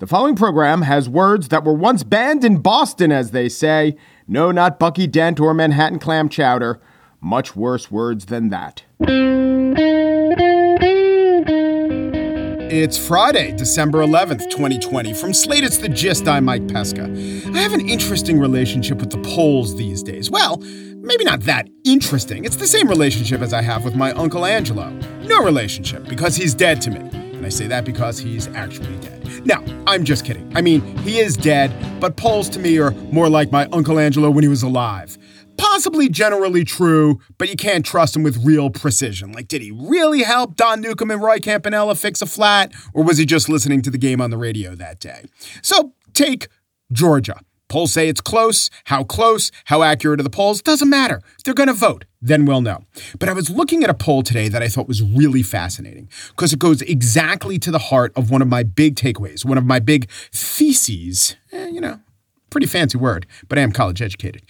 The 0.00 0.08
following 0.08 0.34
program 0.34 0.82
has 0.82 1.08
words 1.08 1.50
that 1.50 1.62
were 1.62 1.72
once 1.72 2.02
banned 2.02 2.44
in 2.44 2.56
Boston, 2.58 3.12
as 3.12 3.30
they 3.30 3.48
say. 3.48 3.96
No, 4.26 4.50
not 4.50 4.80
Bucky 4.80 5.06
Dent 5.06 5.38
or 5.38 5.54
Manhattan 5.54 6.00
clam 6.00 6.28
chowder. 6.28 6.80
Much 7.20 7.54
worse 7.54 7.92
words 7.92 8.26
than 8.26 8.48
that. 8.48 8.82
It's 12.72 12.98
Friday, 12.98 13.52
December 13.52 13.98
11th, 14.00 14.50
2020. 14.50 15.14
From 15.14 15.32
Slate, 15.32 15.62
it's 15.62 15.78
The 15.78 15.88
Gist. 15.88 16.26
I'm 16.26 16.46
Mike 16.46 16.66
Pesca. 16.66 17.04
I 17.04 17.58
have 17.58 17.72
an 17.72 17.88
interesting 17.88 18.40
relationship 18.40 18.98
with 18.98 19.10
the 19.10 19.22
polls 19.22 19.76
these 19.76 20.02
days. 20.02 20.28
Well, 20.28 20.56
maybe 20.56 21.22
not 21.22 21.42
that 21.42 21.68
interesting. 21.84 22.44
It's 22.44 22.56
the 22.56 22.66
same 22.66 22.88
relationship 22.88 23.42
as 23.42 23.52
I 23.52 23.62
have 23.62 23.84
with 23.84 23.94
my 23.94 24.10
Uncle 24.14 24.44
Angelo. 24.44 24.90
No 25.20 25.44
relationship, 25.44 26.08
because 26.08 26.34
he's 26.34 26.52
dead 26.52 26.80
to 26.80 26.90
me. 26.90 26.98
And 26.98 27.46
I 27.46 27.48
say 27.48 27.68
that 27.68 27.84
because 27.84 28.18
he's 28.18 28.48
actually 28.48 28.96
dead. 28.96 29.23
Now, 29.44 29.62
I'm 29.86 30.04
just 30.04 30.24
kidding. 30.24 30.50
I 30.56 30.62
mean, 30.62 30.80
he 30.98 31.18
is 31.18 31.36
dead, 31.36 31.72
but 32.00 32.16
polls 32.16 32.48
to 32.50 32.58
me 32.58 32.78
are 32.78 32.92
more 33.12 33.28
like 33.28 33.52
my 33.52 33.66
Uncle 33.72 33.98
Angelo 33.98 34.30
when 34.30 34.42
he 34.42 34.48
was 34.48 34.62
alive. 34.62 35.18
Possibly 35.56 36.08
generally 36.08 36.64
true, 36.64 37.20
but 37.38 37.48
you 37.48 37.56
can't 37.56 37.84
trust 37.84 38.16
him 38.16 38.22
with 38.22 38.44
real 38.44 38.70
precision. 38.70 39.32
Like, 39.32 39.48
did 39.48 39.62
he 39.62 39.70
really 39.70 40.22
help 40.22 40.56
Don 40.56 40.80
Newcombe 40.80 41.12
and 41.12 41.22
Roy 41.22 41.38
Campanella 41.38 41.94
fix 41.94 42.22
a 42.22 42.26
flat, 42.26 42.72
or 42.92 43.04
was 43.04 43.18
he 43.18 43.24
just 43.24 43.48
listening 43.48 43.82
to 43.82 43.90
the 43.90 43.98
game 43.98 44.20
on 44.20 44.30
the 44.30 44.38
radio 44.38 44.74
that 44.74 44.98
day? 44.98 45.24
So, 45.62 45.92
take 46.14 46.48
Georgia. 46.90 47.40
Polls 47.74 47.92
say 47.92 48.08
it's 48.08 48.20
close. 48.20 48.70
How 48.84 49.02
close, 49.02 49.50
how 49.64 49.82
accurate 49.82 50.20
are 50.20 50.22
the 50.22 50.30
polls, 50.30 50.62
doesn't 50.62 50.88
matter. 50.88 51.20
They're 51.44 51.54
going 51.54 51.66
to 51.66 51.72
vote. 51.72 52.04
Then 52.22 52.44
we'll 52.44 52.60
know. 52.60 52.84
But 53.18 53.28
I 53.28 53.32
was 53.32 53.50
looking 53.50 53.82
at 53.82 53.90
a 53.90 53.94
poll 53.94 54.22
today 54.22 54.46
that 54.46 54.62
I 54.62 54.68
thought 54.68 54.86
was 54.86 55.02
really 55.02 55.42
fascinating 55.42 56.08
because 56.28 56.52
it 56.52 56.60
goes 56.60 56.82
exactly 56.82 57.58
to 57.58 57.72
the 57.72 57.80
heart 57.80 58.12
of 58.14 58.30
one 58.30 58.42
of 58.42 58.46
my 58.46 58.62
big 58.62 58.94
takeaways, 58.94 59.44
one 59.44 59.58
of 59.58 59.64
my 59.64 59.80
big 59.80 60.08
theses. 60.30 61.34
Eh, 61.50 61.66
you 61.66 61.80
know, 61.80 61.98
pretty 62.48 62.68
fancy 62.68 62.96
word, 62.96 63.26
but 63.48 63.58
I 63.58 63.62
am 63.62 63.72
college 63.72 64.00
educated. 64.00 64.42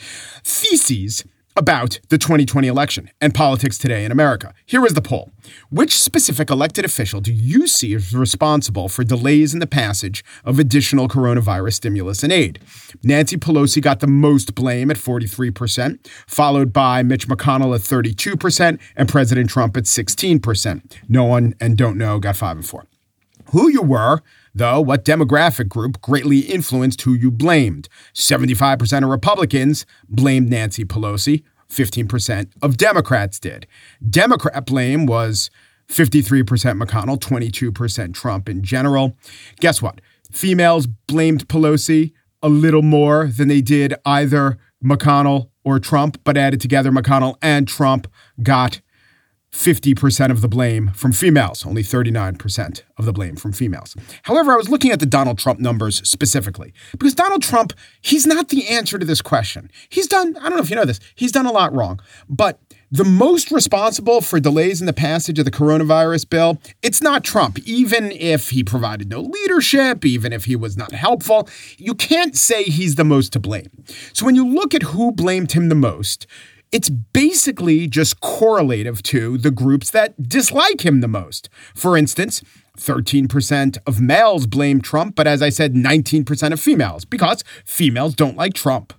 Theses 0.45 1.25
about 1.57 2.01
the 2.09 2.19
2020 2.19 2.67
election 2.67 3.11
and 3.21 3.35
politics 3.35 3.79
today 3.79 4.05
in 4.05 4.13
America. 4.13 4.53
Here 4.67 4.85
is 4.85 4.95
the 4.95 5.03
poll. 5.03 5.33
Which 5.71 6.01
specific 6.01 6.51
elected 6.51 6.85
official 6.85 7.21
do 7.21 7.33
you 7.33 7.67
see 7.67 7.95
as 7.95 8.15
responsible 8.15 8.89
for 8.89 9.05
delays 9.05 9.55
in 9.55 9.61
the 9.61 9.67
passage 9.67 10.25
of 10.45 10.59
additional 10.59 11.09
coronavirus 11.09 11.75
stimulus 11.75 12.23
and 12.23 12.33
aid? 12.33 12.61
Nancy 13.03 13.37
Pelosi 13.37 13.81
got 13.81 14.01
the 14.01 14.07
most 14.07 14.55
blame 14.55 14.91
at 14.91 14.97
43%, 14.97 16.07
followed 16.27 16.73
by 16.73 17.03
Mitch 17.03 17.29
McConnell 17.29 17.75
at 17.75 17.83
32% 17.83 18.81
and 18.97 19.09
President 19.09 19.51
Trump 19.51 19.77
at 19.77 19.85
16%. 19.85 20.83
No 21.09 21.25
one 21.25 21.55
and 21.61 21.77
don't 21.77 21.97
know 21.97 22.19
got 22.19 22.37
5 22.37 22.57
and 22.57 22.67
4. 22.67 22.87
Who 23.51 23.69
you 23.69 23.83
were 23.83 24.23
Though, 24.55 24.81
what 24.81 25.05
demographic 25.05 25.69
group 25.69 26.01
greatly 26.01 26.41
influenced 26.41 27.03
who 27.03 27.15
you 27.15 27.31
blamed? 27.31 27.89
75% 28.15 29.03
of 29.03 29.09
Republicans 29.09 29.85
blamed 30.09 30.49
Nancy 30.49 30.85
Pelosi, 30.85 31.43
15% 31.69 32.51
of 32.63 32.77
Democrats 32.77 33.41
did. 33.41 33.67
Democrat 34.09 34.65
blame 34.67 35.07
was 35.07 35.51
53% 35.89 36.81
McConnell, 36.81 37.19
22% 37.19 38.15
Trump 38.15 38.49
in 38.49 38.63
general. 38.63 39.17
Guess 39.61 39.83
what? 39.83 40.01
Females 40.31 40.87
blamed 40.87 41.49
Pelosi 41.49 42.13
a 42.43 42.49
little 42.49 42.83
more 42.83 43.27
than 43.27 43.49
they 43.49 43.61
did 43.61 43.95
either 44.05 44.59
McConnell 44.85 45.51
or 45.65 45.81
Trump, 45.81 46.21
but 46.25 46.37
added 46.37 46.61
together, 46.61 46.91
McConnell 46.91 47.37
and 47.43 47.67
Trump 47.67 48.07
got 48.43 48.81
50% 49.55 50.33
of 50.33 50.41
the 50.41 50.49
blame 50.49 50.91
from 50.95 51.13
females, 51.13 51.65
only 51.65 51.85
39% 51.85 52.83
of 52.99 53.05
the 53.05 53.13
blame 53.13 53.37
from 53.37 53.53
females. 53.53 53.95
However, 54.25 54.53
I 54.53 54.57
was 54.57 54.69
looking 54.69 54.91
at 54.91 54.99
the 54.99 55.07
Donald 55.07 55.39
Trump 55.39 55.61
numbers 55.61 56.07
specifically 56.09 56.75
because 56.99 57.15
Donald 57.15 57.43
Trump, 57.43 57.73
he's 58.03 58.27
not 58.27 58.49
the 58.49 58.69
answer 58.69 58.99
to 58.99 59.07
this 59.07 59.23
question. 59.23 59.71
He's 59.89 60.09
done, 60.09 60.37
I 60.39 60.49
don't 60.49 60.57
know 60.57 60.63
if 60.63 60.71
you 60.71 60.77
know 60.77 60.85
this, 60.85 60.99
he's 61.15 61.31
done 61.31 61.47
a 61.47 61.53
lot 61.53 61.73
wrong, 61.73 62.01
but 62.29 62.59
the 62.91 63.05
most 63.05 63.53
responsible 63.53 64.21
for 64.21 64.41
delays 64.41 64.81
in 64.81 64.87
the 64.87 64.93
passage 64.93 65.39
of 65.39 65.45
the 65.45 65.51
coronavirus 65.53 66.29
bill, 66.29 66.61
it's 66.83 67.01
not 67.01 67.23
Trump. 67.23 67.61
Even 67.61 68.11
if 68.11 68.51
he 68.51 68.65
provided 68.65 69.09
no 69.09 69.21
leadership, 69.21 70.05
even 70.05 70.33
if 70.33 70.47
he 70.47 70.57
was 70.57 70.77
not 70.77 70.93
helpful, 70.93 71.49
you 71.79 71.95
can't 71.95 72.37
say 72.37 72.65
he's 72.65 72.97
the 72.97 73.05
most 73.05 73.33
to 73.33 73.41
blame. 73.41 73.71
So 74.13 74.27
when 74.27 74.35
you 74.35 74.47
look 74.47 74.75
at 74.75 74.83
who 74.83 75.13
blamed 75.13 75.53
him 75.53 75.69
the 75.69 75.75
most, 75.77 76.27
it's 76.75 76.91
basically 76.91 77.87
just 77.87 78.21
correlative 78.21 79.01
to 79.05 79.39
the 79.39 79.53
groups 79.53 79.93
that 79.93 80.21
dislike 80.29 80.85
him 80.85 81.01
the 81.01 81.07
most. 81.07 81.49
For 81.73 81.97
instance, 81.97 82.43
13% 82.77 83.79
of 83.87 84.01
males 84.01 84.49
blame 84.49 84.81
Trump, 84.81 85.15
but 85.15 85.29
as 85.29 85.41
I 85.41 85.51
said, 85.51 85.75
19% 85.75 86.53
of 86.53 86.59
females 86.59 87.05
because 87.05 87.45
females 87.65 88.17
don't 88.17 88.37
like 88.37 88.55
Trump. 88.55 88.93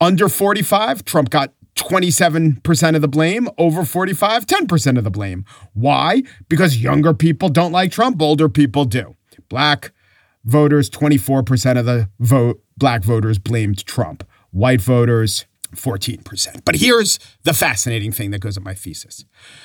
Under 0.00 0.30
45, 0.30 1.04
Trump 1.04 1.28
got 1.28 1.52
27% 1.74 2.94
of 2.96 3.02
the 3.02 3.08
blame, 3.08 3.50
over 3.58 3.84
45, 3.84 4.46
10% 4.46 4.96
of 4.96 5.04
the 5.04 5.10
blame. 5.10 5.44
Why? 5.74 6.22
Because 6.48 6.78
younger 6.78 7.12
people 7.12 7.50
don't 7.50 7.70
like 7.70 7.92
Trump, 7.92 8.22
older 8.22 8.48
people 8.48 8.86
do. 8.86 9.14
Black 9.50 9.92
voters, 10.44 10.88
24% 10.88 11.78
of 11.78 11.84
the 11.84 12.08
vote, 12.18 12.62
black 12.78 13.04
voters 13.04 13.38
blamed 13.38 13.84
Trump. 13.84 14.26
White 14.52 14.80
voters, 14.80 15.44
14%. 15.74 16.64
But 16.64 16.76
here's 16.76 17.18
the 17.44 17.54
fascinating 17.54 18.12
thing 18.12 18.30
that 18.30 18.40
goes 18.40 18.56
in 18.56 18.62
my 18.62 18.74
thesis. 18.74 19.24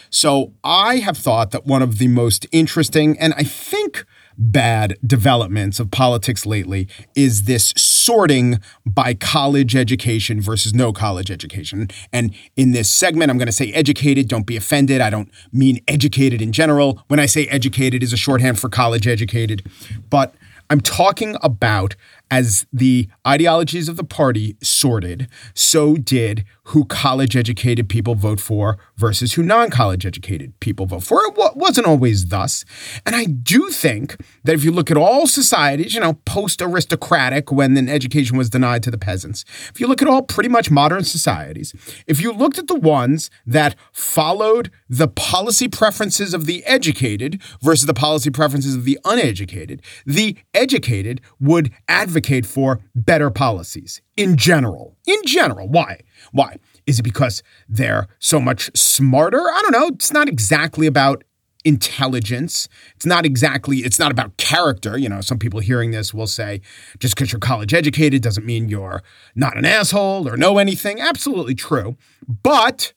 So 0.10 0.54
I 0.64 0.98
have 0.98 1.18
thought 1.18 1.52
that 1.52 1.66
one 1.66 1.82
of 1.82 1.98
the 1.98 2.08
most 2.08 2.46
interesting 2.52 3.18
and 3.20 3.34
I 3.36 3.44
think 3.44 4.06
bad 4.38 4.98
developments 5.06 5.80
of 5.80 5.92
politics 5.92 6.46
lately 6.46 6.88
is 7.16 7.44
this 7.44 7.74
sorting 7.78 8.60
by 8.86 9.14
college 9.14 9.76
education 9.76 10.42
versus 10.42 10.74
no 10.74 10.92
college 10.92 11.32
education. 11.32 11.88
And 12.12 12.34
in 12.56 12.72
this 12.72 12.90
segment, 12.90 13.32
I'm 13.32 13.38
going 13.38 13.48
to 13.48 13.52
say 13.52 13.72
educated. 13.72 14.28
Don't 14.28 14.46
be 14.46 14.58
offended. 14.58 15.02
I 15.02 15.10
don't 15.10 15.32
mean 15.52 15.80
educated 15.88 16.42
in 16.42 16.52
general. 16.52 17.04
When 17.08 17.20
I 17.20 17.26
say 17.26 17.48
educated 17.48 18.04
is 18.04 18.14
a 18.14 18.18
shorthand 18.18 18.60
for 18.60 18.70
college 18.70 19.08
educated, 19.08 19.66
but 20.10 20.36
I'm 20.70 20.82
talking 20.82 21.38
about 21.44 21.96
as 22.32 22.66
the 22.72 23.08
ideologies 23.28 23.88
of 23.88 23.98
the 23.98 24.04
party 24.04 24.58
sorted, 24.62 25.28
so 25.54 25.96
did 25.96 26.46
who 26.70 26.86
college 26.86 27.36
educated 27.36 27.88
people 27.88 28.16
vote 28.16 28.40
for 28.40 28.78
versus 28.98 29.34
who 29.34 29.44
non 29.44 29.70
college 29.70 30.06
educated 30.06 30.60
people 30.60 30.86
vote 30.88 31.04
for. 31.04 31.22
It 31.26 31.56
wasn't 31.56 31.86
always 31.86 32.28
thus. 32.28 32.66
And 33.06 33.16
I 33.16 33.26
do 33.26 33.70
think 33.70 34.18
that 34.44 34.56
if 34.56 34.64
you 34.64 34.72
look 34.72 34.90
at 34.90 34.98
all 34.98 35.28
societies, 35.28 35.94
you 35.94 36.00
know, 36.00 36.14
post 36.26 36.62
aristocratic, 36.62 37.52
when 37.52 37.78
an 37.78 37.88
education 37.88 38.38
was 38.38 38.50
denied 38.50 38.82
to 38.84 38.92
the 38.92 38.98
peasants, 38.98 39.46
if 39.70 39.80
you 39.80 39.88
look 39.88 40.02
at 40.02 40.08
all 40.08 40.24
pretty 40.24 40.50
much 40.50 40.72
modern 40.72 41.04
societies, 41.04 41.74
if 42.08 42.20
you 42.20 42.32
looked 42.32 42.58
at 42.58 42.68
the 42.68 42.76
ones 42.76 43.30
that 43.46 43.76
followed 43.92 44.72
the 44.90 45.08
policy 45.08 45.68
preferences 45.68 46.34
of 46.34 46.48
the 46.48 46.66
educated 46.66 47.42
versus 47.62 47.86
the 47.86 47.94
policy 47.94 48.32
preferences 48.32 48.76
of 48.76 48.86
the 48.86 48.98
uneducated, 49.06 49.82
the 50.06 50.36
educated 50.54 51.22
would 51.40 51.72
advocate 51.88 52.15
advocate 52.16 52.46
for 52.46 52.80
better 52.96 53.30
policies 53.30 54.02
in 54.16 54.38
general. 54.38 54.96
In 55.06 55.20
general. 55.26 55.68
Why? 55.68 56.00
Why? 56.32 56.56
Is 56.88 57.00
it 57.00 57.04
because 57.04 57.44
they're 57.68 58.08
so 58.20 58.40
much 58.40 58.72
smarter? 58.74 59.42
I 59.42 59.62
don't 59.62 59.74
know. 59.74 59.88
It's 59.88 60.14
not 60.14 60.30
exactly 60.30 60.88
about 60.88 61.26
intelligence. 61.66 62.70
It's 62.96 63.06
not 63.06 63.26
exactly, 63.26 63.80
it's 63.80 64.00
not 64.00 64.12
about 64.12 64.38
character. 64.38 64.98
You 64.98 65.10
know, 65.10 65.20
some 65.20 65.40
people 65.40 65.60
hearing 65.60 65.92
this 65.92 66.14
will 66.14 66.28
say, 66.28 66.62
just 67.00 67.16
because 67.16 67.34
you're 67.34 67.40
college 67.40 67.74
educated 67.74 68.22
doesn't 68.22 68.46
mean 68.46 68.70
you're 68.70 69.04
not 69.36 69.58
an 69.58 69.66
asshole 69.66 70.30
or 70.30 70.38
know 70.38 70.58
anything. 70.58 71.02
Absolutely 71.02 71.56
true. 71.56 71.98
But 72.44 72.94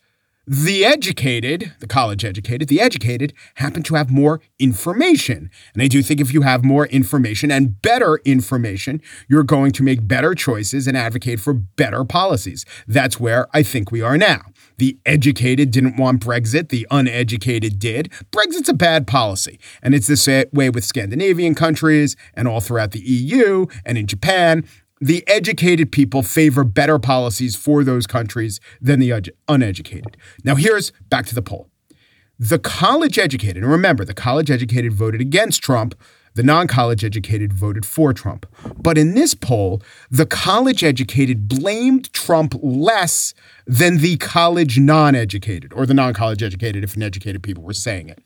the 0.50 0.83
educated, 0.83 1.75
the 1.81 1.87
college 1.87 2.25
educated, 2.25 2.69
the 2.69 2.81
educated 2.81 3.35
happen 3.56 3.83
to 3.83 3.97
have 3.97 4.11
more 4.11 4.41
information. 4.59 5.50
And 5.75 5.83
I 5.83 5.89
do 5.89 6.03
think 6.03 6.23
if 6.23 6.33
you 6.33 6.41
have 6.41 6.65
more 6.65 6.87
information 6.87 7.50
and 7.50 7.81
better 7.83 8.19
information, 8.25 9.03
you're 9.29 9.43
going 9.43 9.73
to 9.73 9.83
make 9.83 10.09
better 10.09 10.35
choices 10.35 10.87
and 10.87 10.97
advocate 10.97 11.39
for 11.39 11.53
better 11.53 12.03
policies. 12.03 12.65
That's 12.87 13.21
where 13.21 13.47
I 13.53 13.62
think 13.62 13.93
we 13.93 14.00
are 14.00 14.17
now. 14.17 14.41
The 14.79 14.99
educated 15.05 15.71
didn't 15.71 15.97
want 15.97 16.25
Brexit, 16.25 16.71
the 16.71 16.87
uneducated 16.91 17.79
did. 17.79 18.11
Brexit's 18.31 18.71
a 18.71 18.75
bad 18.75 19.06
policy, 19.06 19.61
and 19.83 19.94
it's 19.94 20.06
this 20.06 20.27
way 20.53 20.71
with 20.71 20.85
Scandinavian 20.85 21.55
countries 21.56 22.17
and 22.33 22.49
all 22.49 22.61
throughout 22.61 22.93
the 22.93 23.01
EU 23.01 23.67
and 23.85 23.99
in 23.99 24.06
Japan. 24.06 24.65
The 25.00 25.27
educated 25.29 25.93
people 25.93 26.23
favor 26.23 26.65
better 26.65 26.99
policies 26.99 27.56
for 27.56 27.85
those 27.85 28.06
countries 28.06 28.61
than 28.81 29.00
the 29.00 29.31
uneducated. 29.47 30.17
Now, 30.45 30.56
here's 30.56 30.91
back 31.09 31.27
to 31.27 31.35
the 31.35 31.43
poll. 31.43 31.69
The 32.39 32.59
college 32.59 33.19
educated, 33.19 33.62
and 33.62 33.73
remember, 33.73 34.05
the 34.05 34.15
college 34.15 34.50
educated 34.50 34.93
voted 34.93 35.21
against 35.21 35.62
Trump 35.62 35.95
the 36.39 36.45
non 36.45 36.69
college 36.69 37.03
educated 37.05 37.53
voted 37.53 37.85
for 37.85 38.12
Trump. 38.12 38.47
But 38.81 38.97
in 38.97 39.15
this 39.17 39.35
poll, 39.35 39.83
the 40.09 40.25
college 40.25 40.85
educated 40.85 41.49
blamed 41.49 42.12
Trump 42.12 42.55
less 42.62 43.35
than 43.67 43.99
the 43.99 44.19
college 44.19 44.79
non 44.79 45.17
educated, 45.17 45.73
or 45.73 45.85
the 45.85 45.94
non 45.94 46.15
college 46.15 46.41
educated, 46.41 46.85
if 46.85 46.94
uneducated 46.94 47.43
people 47.43 47.65
were 47.65 47.73
saying 47.73 48.09
it. 48.09 48.21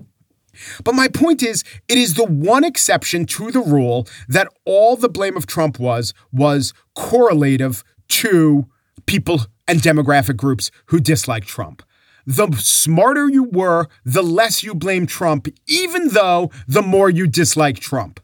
But 0.84 0.94
my 0.94 1.08
point 1.08 1.42
is, 1.42 1.64
it 1.88 1.98
is 1.98 2.14
the 2.14 2.24
one 2.24 2.64
exception 2.64 3.26
to 3.26 3.50
the 3.50 3.60
rule 3.60 4.06
that 4.28 4.48
all 4.64 4.96
the 4.96 5.08
blame 5.08 5.36
of 5.36 5.46
Trump 5.46 5.78
was 5.78 6.12
was 6.30 6.74
correlative 6.94 7.82
to 8.08 8.66
people 9.06 9.46
and 9.66 9.80
demographic 9.80 10.36
groups 10.36 10.70
who 10.86 11.00
dislike 11.00 11.44
Trump 11.44 11.82
the 12.26 12.52
smarter 12.58 13.28
you 13.28 13.44
were, 13.44 13.88
the 14.04 14.22
less 14.22 14.62
you 14.62 14.74
blame 14.74 15.06
Trump, 15.06 15.48
even 15.66 16.08
though 16.08 16.50
the 16.68 16.82
more 16.82 17.10
you 17.10 17.26
dislike 17.26 17.80
Trump. 17.80 18.20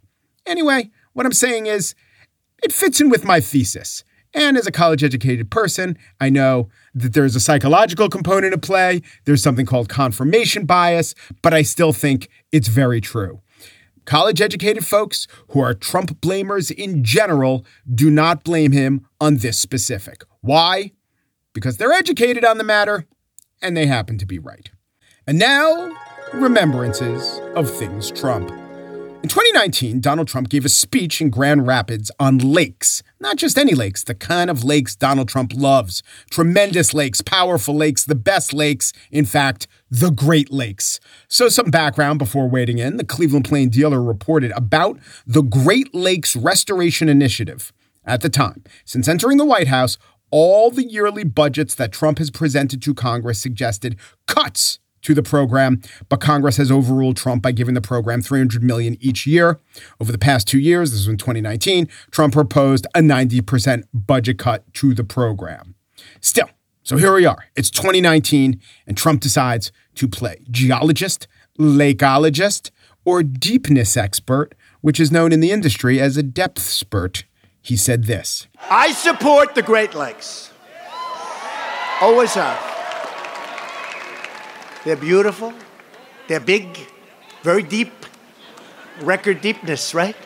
Anyway, 0.47 0.91
what 1.13 1.27
I'm 1.27 1.33
saying 1.33 1.67
is, 1.67 1.95
it 2.63 2.73
fits 2.73 3.01
in 3.01 3.09
with 3.09 3.25
my 3.25 3.41
thesis. 3.41 4.05
And 4.35 4.57
as 4.57 4.67
a 4.67 4.73
college 4.73 5.03
educated 5.03 5.51
person, 5.51 5.97
I 6.21 6.29
know 6.29 6.69
that 6.95 7.15
there's 7.15 7.35
a 7.35 7.41
psychological 7.41 8.09
component 8.09 8.53
at 8.53 8.63
play. 8.63 9.03
There's 9.25 9.43
something 9.43 9.67
called 9.67 9.89
confirmation 9.89 10.67
bias, 10.67 11.15
but 11.43 11.55
I 11.55 11.63
still 11.63 11.93
think 11.93 12.29
it's 12.53 12.69
very 12.69 13.01
true. 13.01 13.41
College 14.05 14.41
educated 14.41 14.87
folks 14.87 15.27
who 15.49 15.61
are 15.61 15.75
Trump 15.75 16.21
blamers 16.21 16.71
in 16.71 17.05
general 17.05 17.65
do 17.95 18.11
not 18.11 18.43
blame 18.43 18.73
him 18.73 19.07
on 19.21 19.39
this 19.39 19.59
specific. 19.59 20.25
Why? 20.41 20.93
Because 21.53 21.77
they're 21.77 21.93
educated 21.93 22.45
on 22.45 22.59
the 22.59 22.65
matter 22.65 23.07
and 23.61 23.77
they 23.77 23.87
happen 23.87 24.19
to 24.19 24.27
be 24.27 24.39
right. 24.39 24.71
And 25.27 25.39
now, 25.39 25.95
remembrances 26.33 27.41
of 27.55 27.71
things 27.71 28.11
Trump. 28.11 28.51
In 29.23 29.29
2019, 29.29 30.01
Donald 30.01 30.29
Trump 30.29 30.49
gave 30.49 30.65
a 30.65 30.71
speech 30.71 31.21
in 31.21 31.29
Grand 31.29 31.67
Rapids 31.67 32.11
on 32.19 32.39
lakes. 32.39 33.03
Not 33.21 33.37
just 33.37 33.59
any 33.59 33.75
lakes, 33.75 34.05
the 34.05 34.15
kind 34.15 34.49
of 34.49 34.63
lakes 34.63 34.95
Donald 34.95 35.29
Trump 35.29 35.53
loves. 35.55 36.05
Tremendous 36.31 36.95
lakes, 36.95 37.21
powerful 37.21 37.75
lakes, 37.75 38.05
the 38.05 38.15
best 38.15 38.53
lakes, 38.53 38.93
in 39.11 39.25
fact, 39.25 39.67
the 39.91 40.11
Great 40.11 40.53
Lakes. 40.53 41.01
So, 41.27 41.49
some 41.49 41.71
background 41.71 42.21
before 42.21 42.49
wading 42.49 42.79
in. 42.79 42.97
The 42.97 43.05
Cleveland 43.05 43.45
Plain 43.45 43.71
Dealer 43.71 44.01
reported 44.01 44.53
about 44.53 45.01
the 45.27 45.43
Great 45.43 45.95
Lakes 45.95 46.37
Restoration 46.37 47.09
Initiative. 47.09 47.73
At 48.05 48.23
the 48.23 48.31
time, 48.31 48.65
since 48.87 49.07
entering 49.07 49.37
the 49.37 49.45
White 49.45 49.69
House, 49.69 49.99
all 50.31 50.71
the 50.71 50.85
yearly 50.85 51.25
budgets 51.25 51.75
that 51.75 51.93
Trump 51.93 52.19
has 52.19 52.31
presented 52.31 52.81
to 52.83 52.95
Congress 52.95 53.41
suggested 53.41 53.97
cuts 54.27 54.79
to 55.03 55.15
the 55.15 55.23
program, 55.23 55.81
but 56.09 56.21
Congress 56.21 56.57
has 56.57 56.71
overruled 56.71 57.17
Trump 57.17 57.43
by 57.43 57.53
giving 57.53 57.75
the 57.75 57.81
program 57.81 58.23
300 58.23 58.63
million 58.63 58.97
each 59.01 59.27
year. 59.27 59.61
Over 60.01 60.13
the 60.13 60.19
past 60.19 60.49
2 60.49 60.59
years, 60.59 60.91
this 60.91 61.01
was 61.01 61.09
in 61.09 61.17
2019, 61.17 61.89
Trump 62.11 62.33
proposed 62.33 62.87
a 62.95 63.01
90% 63.01 63.85
budget 63.93 64.39
cut 64.39 64.73
to 64.75 64.95
the 64.95 65.05
program. 65.05 65.75
Still, 66.21 66.51
so 66.83 66.97
here 66.97 67.15
we 67.15 67.27
are. 67.27 67.45
It's 67.57 67.71
2019 67.71 68.61
and 68.87 68.97
Trump 68.97 69.21
decides 69.21 69.73
to 69.97 70.09
play 70.09 70.45
geologist, 70.51 71.27
lakeologist, 71.59 72.71
or 73.05 73.23
deepness 73.23 73.97
expert, 73.97 74.55
which 74.81 75.01
is 75.01 75.11
known 75.11 75.33
in 75.33 75.41
the 75.41 75.51
industry 75.51 76.01
as 76.01 76.17
a 76.17 76.23
depth 76.23 76.61
spurt 76.61 77.25
he 77.61 77.77
said 77.77 78.05
this 78.05 78.47
I 78.71 78.93
support 78.93 79.55
the 79.55 79.63
Great 79.63 79.95
Lakes. 79.95 80.51
Always 82.01 82.33
have. 82.35 82.68
They're 84.89 84.97
beautiful, 84.97 85.53
they're 86.29 86.41
big, 86.41 86.79
very 87.43 87.63
deep, 87.63 87.93
record 89.03 89.43
deepness, 89.43 89.93
right? 89.93 90.17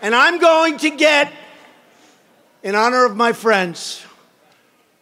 And 0.00 0.14
I'm 0.14 0.38
going 0.38 0.78
to 0.78 0.88
get, 0.96 1.30
in 2.62 2.74
honor 2.74 3.04
of 3.04 3.16
my 3.16 3.34
friends, 3.34 4.02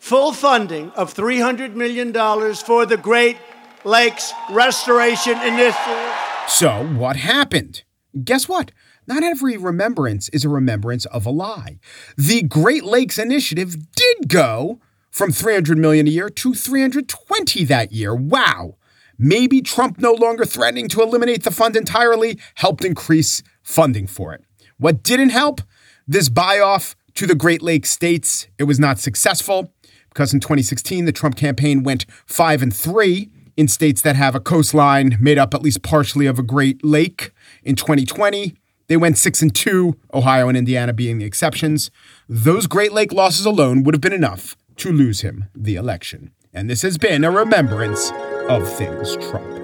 full 0.00 0.32
funding 0.32 0.90
of 0.96 1.14
$300 1.14 1.74
million 1.74 2.12
for 2.56 2.84
the 2.84 2.96
Great 2.96 3.36
Lakes 3.84 4.32
Restoration 4.50 5.40
Initiative. 5.42 6.12
So, 6.48 6.84
what 6.84 7.14
happened? 7.14 7.84
Guess 8.24 8.48
what? 8.48 8.72
Not 9.06 9.22
every 9.22 9.56
remembrance 9.56 10.28
is 10.30 10.44
a 10.44 10.48
remembrance 10.48 11.04
of 11.04 11.26
a 11.26 11.30
lie. 11.30 11.78
The 12.16 12.42
Great 12.42 12.82
Lakes 12.82 13.20
Initiative 13.20 13.76
did 13.94 14.28
go 14.28 14.80
from 15.16 15.32
300 15.32 15.78
million 15.78 16.06
a 16.06 16.10
year 16.10 16.28
to 16.28 16.52
320 16.52 17.64
that 17.64 17.90
year. 17.90 18.14
Wow. 18.14 18.76
Maybe 19.16 19.62
Trump 19.62 19.98
no 19.98 20.12
longer 20.12 20.44
threatening 20.44 20.88
to 20.88 21.00
eliminate 21.00 21.42
the 21.42 21.50
fund 21.50 21.74
entirely 21.74 22.38
helped 22.56 22.84
increase 22.84 23.42
funding 23.62 24.06
for 24.06 24.34
it. 24.34 24.44
What 24.76 25.02
didn't 25.02 25.30
help? 25.30 25.62
This 26.06 26.28
buy 26.28 26.60
off 26.60 26.94
to 27.14 27.26
the 27.26 27.34
Great 27.34 27.62
Lakes 27.62 27.88
states. 27.88 28.48
It 28.58 28.64
was 28.64 28.78
not 28.78 28.98
successful 28.98 29.72
because 30.10 30.34
in 30.34 30.40
2016 30.40 31.06
the 31.06 31.12
Trump 31.12 31.34
campaign 31.34 31.82
went 31.82 32.04
5 32.26 32.60
and 32.60 32.76
3 32.76 33.30
in 33.56 33.68
states 33.68 34.02
that 34.02 34.16
have 34.16 34.34
a 34.34 34.40
coastline 34.40 35.16
made 35.18 35.38
up 35.38 35.54
at 35.54 35.62
least 35.62 35.82
partially 35.82 36.26
of 36.26 36.38
a 36.38 36.42
Great 36.42 36.84
Lake. 36.84 37.32
In 37.62 37.74
2020, 37.74 38.54
they 38.88 38.98
went 38.98 39.16
6 39.16 39.40
and 39.40 39.54
2, 39.54 39.96
Ohio 40.12 40.50
and 40.50 40.58
Indiana 40.58 40.92
being 40.92 41.16
the 41.16 41.24
exceptions. 41.24 41.90
Those 42.28 42.66
Great 42.66 42.92
Lake 42.92 43.14
losses 43.14 43.46
alone 43.46 43.82
would 43.82 43.94
have 43.94 44.02
been 44.02 44.12
enough 44.12 44.54
to 44.76 44.92
lose 44.92 45.22
him 45.22 45.46
the 45.54 45.76
election. 45.76 46.32
And 46.52 46.70
this 46.70 46.82
has 46.82 46.98
been 46.98 47.24
a 47.24 47.30
remembrance 47.30 48.10
of 48.48 48.68
things 48.68 49.16
Trump. 49.28 49.56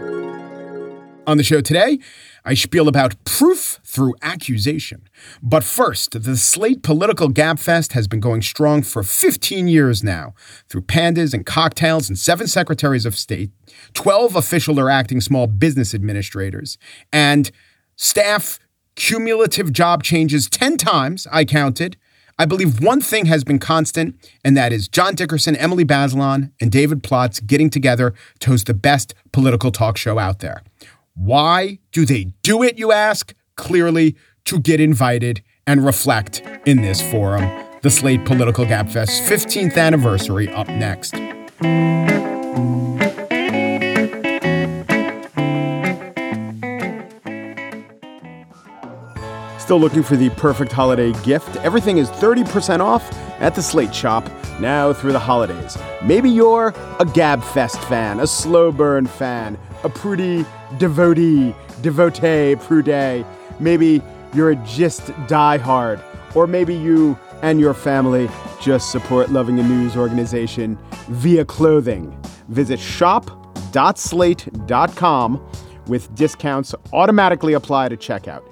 On 1.25 1.37
the 1.37 1.45
show 1.45 1.61
today, 1.61 2.01
I 2.45 2.55
spiel 2.55 2.89
about 2.89 3.15
proof 3.25 3.79
through 3.85 4.17
accusation. 4.23 5.09
But 5.41 5.63
first, 5.63 6.21
the 6.25 6.37
Slate 6.37 6.83
Political 6.83 7.31
Gabfest 7.31 7.93
has 7.93 8.09
been 8.09 8.19
going 8.19 8.43
strong 8.43 8.83
for 8.83 9.05
15 9.05 9.69
years 9.69 10.03
now, 10.03 10.35
through 10.69 10.83
pandas 10.83 11.33
and 11.33 11.47
cocktails 11.47 12.09
and 12.09 12.19
seven 12.19 12.49
secretaries 12.49 13.07
of 13.07 13.17
state, 13.17 13.51
12 13.95 14.35
official 14.35 14.81
or 14.81 14.91
acting 14.91 15.21
small 15.21 15.47
business 15.47 15.95
administrators, 15.95 16.77
and 17.13 17.53
staff 17.95 18.59
cumulative 18.97 19.73
job 19.73 20.03
changes 20.03 20.49
10 20.49 20.77
times, 20.77 21.29
I 21.31 21.45
counted. 21.45 21.97
I 22.39 22.45
believe 22.45 22.83
one 22.83 23.01
thing 23.01 23.27
has 23.27 23.45
been 23.45 23.59
constant, 23.59 24.17
and 24.45 24.57
that 24.57 24.73
is 24.73 24.89
John 24.89 25.15
Dickerson, 25.15 25.57
Emily 25.57 25.85
Bazelon, 25.85 26.53
and 26.61 26.71
David 26.73 27.03
Plotz 27.03 27.47
getting 27.47 27.71
together 27.71 28.15
to 28.41 28.51
host 28.51 28.67
the 28.67 28.75
best 28.75 29.15
political 29.33 29.71
talk 29.71 29.97
show 29.97 30.19
out 30.19 30.41
there. 30.41 30.63
Why 31.15 31.79
do 31.93 32.05
they 32.05 32.33
do 32.43 32.63
it, 32.63 32.79
you 32.79 32.93
ask? 32.93 33.35
Clearly, 33.57 34.17
to 34.47 34.59
get 34.59 34.81
invited 34.81 35.43
and 35.67 35.85
reflect 35.85 36.43
in 36.67 36.83
this 36.83 37.03
forum. 37.03 37.49
The 37.83 37.91
Slate 37.91 38.25
Political 38.25 38.67
Gabfest 38.67 39.27
15th 39.29 39.77
anniversary 39.77 40.49
up 40.49 40.69
next. 40.69 41.15
Still 49.73 49.81
looking 49.81 50.03
for 50.03 50.17
the 50.17 50.29
perfect 50.29 50.71
holiday 50.71 51.13
gift? 51.23 51.57
Everything 51.65 51.97
is 51.97 52.11
30% 52.11 52.81
off 52.81 53.11
at 53.41 53.55
the 53.55 53.63
Slate 53.63 53.95
Shop 53.95 54.23
now 54.61 54.93
through 54.93 55.13
the 55.13 55.19
holidays. 55.19 55.79
Maybe 56.03 56.29
you're 56.29 56.75
a 57.01 57.07
Gabfest 57.07 57.83
fan, 57.89 58.21
a 58.21 58.27
slow 58.27 58.71
burn 58.71 59.07
fan, 59.07 59.57
a 59.83 59.89
Prudie 59.89 60.45
devotee, 60.77 61.55
devotee, 61.81 62.57
prude. 62.57 63.25
Maybe 63.61 64.03
you're 64.35 64.51
a 64.51 64.57
just 64.57 65.05
diehard, 65.27 66.03
or 66.37 66.47
maybe 66.47 66.75
you 66.75 67.19
and 67.41 67.59
your 67.59 67.73
family 67.73 68.29
just 68.61 68.93
support 68.93 69.31
loving 69.31 69.59
a 69.59 69.63
news 69.63 69.97
organization 69.97 70.79
via 71.09 71.47
clothing. 71.47 72.15
Visit 72.49 72.79
shop.slate.com 72.79 75.51
with 75.87 76.15
discounts 76.15 76.75
automatically 76.93 77.55
apply 77.55 77.89
to 77.89 77.97
checkout. 77.97 78.52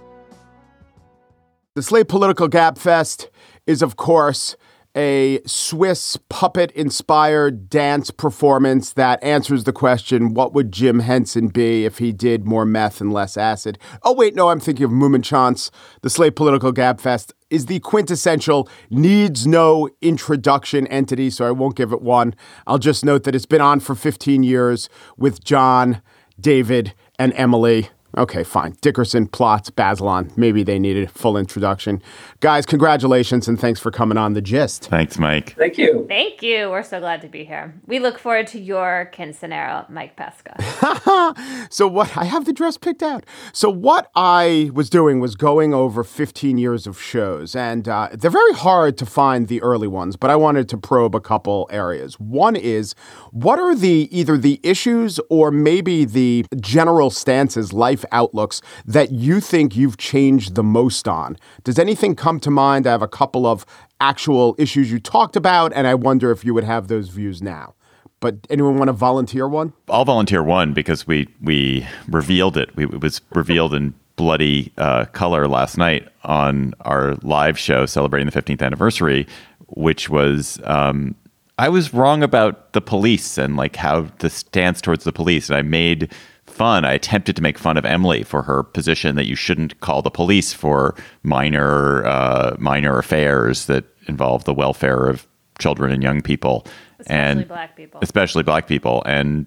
The 1.81 1.85
Slate 1.85 2.09
Political 2.09 2.49
Gab 2.49 2.77
Fest 2.77 3.31
is, 3.67 3.81
of 3.81 3.97
course, 3.97 4.55
a 4.95 5.41
Swiss 5.47 6.19
puppet 6.29 6.71
inspired 6.73 7.71
dance 7.71 8.11
performance 8.11 8.93
that 8.93 9.19
answers 9.25 9.65
the 9.65 9.73
question 9.73 10.35
what 10.35 10.53
would 10.53 10.73
Jim 10.73 10.99
Henson 10.99 11.49
be 11.49 11.87
if 11.87 11.97
he 11.97 12.13
did 12.13 12.45
more 12.45 12.67
meth 12.67 13.01
and 13.01 13.15
less 13.15 13.39
acid? 13.39 13.79
Oh, 14.03 14.13
wait, 14.13 14.35
no, 14.35 14.51
I'm 14.51 14.61
thinking 14.61 14.85
of 14.85 14.91
Mummenschanz, 14.91 15.71
the 16.03 16.11
Slate 16.11 16.37
Political 16.37 16.75
Gabfest 16.75 17.33
is 17.49 17.65
the 17.65 17.81
quintessential 17.81 18.69
needs 18.91 19.47
no 19.47 19.89
introduction 20.03 20.87
entity, 20.89 21.31
so 21.31 21.47
I 21.47 21.51
won't 21.51 21.77
give 21.77 21.95
it 21.95 22.03
one. 22.03 22.35
I'll 22.67 22.77
just 22.77 23.07
note 23.07 23.25
that 23.25 23.35
it's 23.35 23.47
been 23.47 23.63
on 23.63 23.81
for 23.81 23.95
15 23.95 24.43
years 24.43 24.91
with 25.17 25.43
John, 25.43 26.03
David, 26.39 26.93
and 27.19 27.33
Emily. 27.37 27.89
Okay, 28.17 28.43
fine. 28.43 28.77
Dickerson, 28.81 29.29
Plotz, 29.29 29.71
Bazelon. 29.71 30.37
Maybe 30.37 30.63
they 30.63 30.79
needed 30.79 31.05
a 31.05 31.09
full 31.09 31.37
introduction. 31.37 32.03
Guys, 32.41 32.67
congratulations 32.67 33.47
and 33.49 33.59
thanks 33.61 33.79
for 33.79 33.91
coming 33.91 34.19
on 34.19 34.33
The 34.33 34.41
Gist. 34.41 34.87
Thanks, 34.87 35.19
Mike. 35.19 35.55
Thank 35.57 35.79
you. 35.79 36.07
Thank 36.09 36.43
you. 36.43 36.71
We're 36.71 36.83
so 36.83 36.99
glad 37.01 37.21
to 37.23 37.29
be 37.29 37.45
here. 37.45 37.75
We 37.87 37.99
look 37.99 38.19
forward 38.19 38.47
to 38.49 38.61
your 38.61 39.11
quinceanera, 39.15 39.89
Mike 39.89 40.17
Pesca. 40.17 41.67
so 41.71 41.87
what 41.87 42.17
I 42.17 42.25
have 42.25 42.45
the 42.45 42.53
dress 42.53 42.77
picked 42.77 43.03
out. 43.03 43.25
So 43.53 43.71
what 43.71 44.11
I 44.15 44.71
was 44.73 44.91
doing 44.91 45.21
was 45.21 45.37
going 45.37 45.73
over 45.73 46.03
15 46.03 46.59
years 46.59 46.87
of 46.87 47.01
shows, 47.01 47.55
and 47.55 47.89
uh, 47.89 48.09
they're 48.13 48.31
very 48.31 48.53
hard 48.55 48.99
to 48.99 49.07
find 49.07 49.49
the 49.49 49.63
early 49.63 49.89
ones. 49.89 50.17
But 50.17 50.31
I 50.31 50.37
wanted 50.37 50.69
to 50.71 50.79
probe 50.79 51.15
a 51.15 51.21
couple 51.21 51.69
areas. 51.71 52.19
One 52.19 52.57
is 52.57 52.95
what 53.31 53.59
are 53.59 53.75
the 53.75 54.09
either 54.11 54.37
the 54.37 54.61
issues 54.63 55.21
or 55.31 55.51
maybe 55.51 56.05
the 56.05 56.45
general 56.61 57.11
stances, 57.11 57.73
life 57.73 58.00
outlooks 58.13 58.61
that 58.85 59.13
you 59.13 59.41
think 59.41 59.77
you've 59.77 59.97
changed 59.97 60.55
the 60.55 60.63
most 60.63 61.09
on? 61.09 61.37
Does 61.65 61.79
anything 61.79 62.15
come 62.15 62.41
to 62.41 62.51
mind? 62.51 62.87
I 62.87 62.91
have 62.93 63.03
a 63.03 63.09
couple 63.09 63.47
of 63.47 63.67
actual 64.01 64.55
issues 64.59 64.91
you 64.91 64.99
talked 64.99 65.37
about, 65.37 65.73
and 65.75 65.87
I 65.87 65.95
wonder 65.95 66.31
if 66.31 66.45
you 66.45 66.55
would 66.55 66.65
have 66.65 66.89
those 66.89 67.09
views 67.09 67.43
now. 67.43 67.75
But 68.21 68.37
anyone 68.51 68.77
want 68.77 68.89
to 68.89 68.93
volunteer 68.93 69.49
one? 69.49 69.73
I'll 69.89 70.05
volunteer 70.05 70.43
one 70.43 70.75
because 70.75 71.07
we 71.07 71.29
we 71.43 71.87
revealed 72.09 72.57
it. 72.57 72.75
We, 72.77 72.85
it 72.85 73.01
was 73.01 73.23
revealed 73.35 73.73
in 73.73 73.95
bloody 74.17 74.71
uh, 74.77 75.07
color 75.07 75.49
last 75.49 75.79
night 75.79 76.07
on 76.25 76.75
our 76.83 77.15
live 77.23 77.59
show 77.59 77.87
celebrating 77.87 78.29
the 78.29 78.43
15th 78.43 78.61
anniversary, 78.61 79.27
which 79.69 80.11
was 80.11 80.61
um, 80.65 81.15
I 81.61 81.69
was 81.69 81.95
wrong 81.95 82.23
about 82.23 82.73
the 82.75 82.81
police 82.81 83.39
and 83.39 83.57
like 83.57 83.77
how 83.77 84.09
the 84.19 84.29
stance 84.31 84.81
towards 84.81 85.05
the 85.05 85.13
police, 85.13 85.49
and 85.49 85.57
I 85.57 85.63
made 85.63 86.13
fun. 86.61 86.85
I 86.85 86.93
attempted 86.93 87.37
to 87.37 87.43
make 87.43 87.57
fun 87.57 87.79
of 87.79 87.87
Emily 87.87 88.23
for 88.23 88.43
her 88.43 88.63
position 88.63 89.17
that 89.17 89.25
you 89.25 89.35
shouldn't 89.35 89.81
call 89.81 90.03
the 90.03 90.11
police 90.11 90.53
for 90.53 90.95
minor 91.23 92.05
uh, 92.05 92.55
minor 92.59 92.99
affairs 92.99 93.65
that 93.65 93.87
involve 94.09 94.45
the 94.45 94.53
welfare 94.53 95.09
of 95.09 95.27
children 95.59 95.91
and 95.91 96.03
young 96.03 96.21
people, 96.21 96.67
especially 96.99 97.41
and 97.41 97.49
black 97.49 97.77
people, 97.77 98.01
especially 98.03 98.43
black 98.43 98.69
people. 98.69 99.03
And 99.07 99.47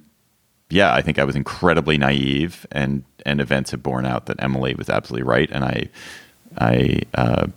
yeah, 0.71 0.91
I 0.95 1.03
think 1.03 1.19
I 1.19 1.23
was 1.23 1.35
incredibly 1.35 1.99
naive, 1.99 2.65
and 2.71 3.03
and 3.27 3.39
events 3.39 3.69
have 3.69 3.83
borne 3.83 4.07
out 4.07 4.25
that 4.25 4.41
Emily 4.41 4.73
was 4.73 4.89
absolutely 4.89 5.27
right, 5.27 5.49
and 5.51 5.63
I 5.63 5.89
I. 6.57 7.01
Uh, 7.13 7.47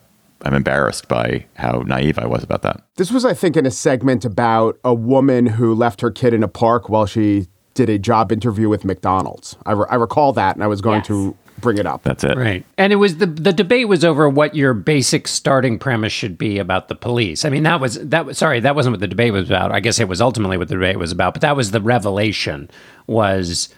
I'm 0.42 0.52
embarrassed 0.52 1.08
by 1.08 1.46
how 1.54 1.82
naive 1.86 2.18
I 2.18 2.26
was 2.26 2.44
about 2.44 2.60
that. 2.60 2.82
This 2.96 3.10
was, 3.10 3.24
I 3.24 3.32
think, 3.32 3.56
in 3.56 3.64
a 3.64 3.70
segment 3.70 4.24
about 4.24 4.78
a 4.84 4.92
woman 4.92 5.46
who 5.46 5.74
left 5.74 6.02
her 6.02 6.10
kid 6.10 6.34
in 6.34 6.42
a 6.42 6.48
park 6.48 6.90
while 6.90 7.06
she 7.06 7.46
did 7.76 7.88
a 7.88 7.98
job 7.98 8.32
interview 8.32 8.68
with 8.68 8.84
McDonald's. 8.84 9.56
I, 9.64 9.72
re- 9.72 9.86
I 9.88 9.94
recall 9.94 10.32
that, 10.32 10.56
and 10.56 10.64
I 10.64 10.66
was 10.66 10.80
going 10.80 10.98
Yes. 10.98 11.06
to 11.08 11.36
bring 11.60 11.78
it 11.78 11.86
up. 11.86 12.02
That's 12.02 12.24
it. 12.24 12.36
Right. 12.36 12.64
And 12.76 12.92
it 12.92 12.96
was 12.96 13.16
the 13.18 13.26
the 13.26 13.52
debate 13.52 13.88
was 13.88 14.04
over 14.04 14.28
what 14.28 14.54
your 14.54 14.74
basic 14.74 15.26
starting 15.28 15.78
premise 15.78 16.12
should 16.12 16.36
be 16.36 16.58
about 16.58 16.88
the 16.88 16.94
police. 16.94 17.44
I 17.44 17.48
mean, 17.48 17.62
that 17.62 17.80
was 17.80 17.94
that 18.08 18.26
was 18.26 18.36
sorry, 18.36 18.60
that 18.60 18.74
wasn't 18.74 18.92
what 18.94 19.00
the 19.00 19.06
debate 19.08 19.32
was 19.32 19.48
about. 19.48 19.72
I 19.72 19.80
guess 19.80 19.98
it 20.00 20.08
was 20.08 20.20
ultimately 20.20 20.58
what 20.58 20.68
the 20.68 20.74
debate 20.74 20.98
was 20.98 21.12
about, 21.12 21.32
but 21.34 21.40
that 21.42 21.56
was 21.56 21.70
the 21.70 21.80
revelation 21.80 22.68
was 23.06 23.68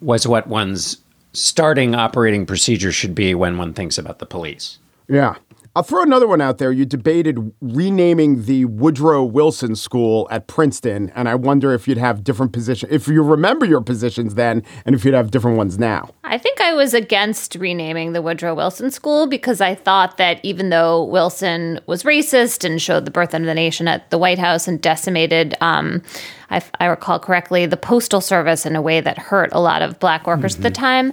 was 0.00 0.26
what 0.26 0.46
one's 0.48 0.98
starting 1.32 1.94
operating 1.94 2.44
procedure 2.46 2.92
should 2.92 3.14
be 3.14 3.34
when 3.34 3.56
one 3.58 3.72
thinks 3.72 3.96
about 3.98 4.18
the 4.18 4.26
police. 4.26 4.78
Yeah. 5.08 5.36
I'll 5.76 5.82
throw 5.82 6.02
another 6.02 6.28
one 6.28 6.40
out 6.40 6.58
there. 6.58 6.70
You 6.70 6.84
debated 6.84 7.52
renaming 7.60 8.44
the 8.44 8.66
Woodrow 8.66 9.24
Wilson 9.24 9.74
School 9.74 10.28
at 10.30 10.46
Princeton, 10.46 11.10
and 11.16 11.28
I 11.28 11.34
wonder 11.34 11.74
if 11.74 11.88
you'd 11.88 11.98
have 11.98 12.22
different 12.22 12.52
positions, 12.52 12.92
if 12.92 13.08
you 13.08 13.24
remember 13.24 13.66
your 13.66 13.80
positions 13.80 14.36
then, 14.36 14.62
and 14.86 14.94
if 14.94 15.04
you'd 15.04 15.14
have 15.14 15.32
different 15.32 15.56
ones 15.56 15.76
now. 15.76 16.10
I 16.22 16.38
think 16.38 16.60
I 16.60 16.74
was 16.74 16.94
against 16.94 17.56
renaming 17.56 18.12
the 18.12 18.22
Woodrow 18.22 18.54
Wilson 18.54 18.92
School 18.92 19.26
because 19.26 19.60
I 19.60 19.74
thought 19.74 20.16
that 20.16 20.38
even 20.44 20.70
though 20.70 21.02
Wilson 21.02 21.80
was 21.86 22.04
racist 22.04 22.64
and 22.64 22.80
showed 22.80 23.04
the 23.04 23.10
birth 23.10 23.34
of 23.34 23.42
the 23.42 23.54
nation 23.54 23.88
at 23.88 24.08
the 24.10 24.18
White 24.18 24.38
House 24.38 24.68
and 24.68 24.80
decimated, 24.80 25.56
um, 25.60 26.02
I, 26.50 26.62
I 26.78 26.86
recall 26.86 27.18
correctly, 27.18 27.66
the 27.66 27.76
postal 27.76 28.20
service 28.20 28.64
in 28.64 28.76
a 28.76 28.82
way 28.82 29.00
that 29.00 29.18
hurt 29.18 29.50
a 29.52 29.60
lot 29.60 29.82
of 29.82 29.98
black 29.98 30.26
workers 30.26 30.54
at 30.54 30.62
the 30.62 30.70
time. 30.70 31.12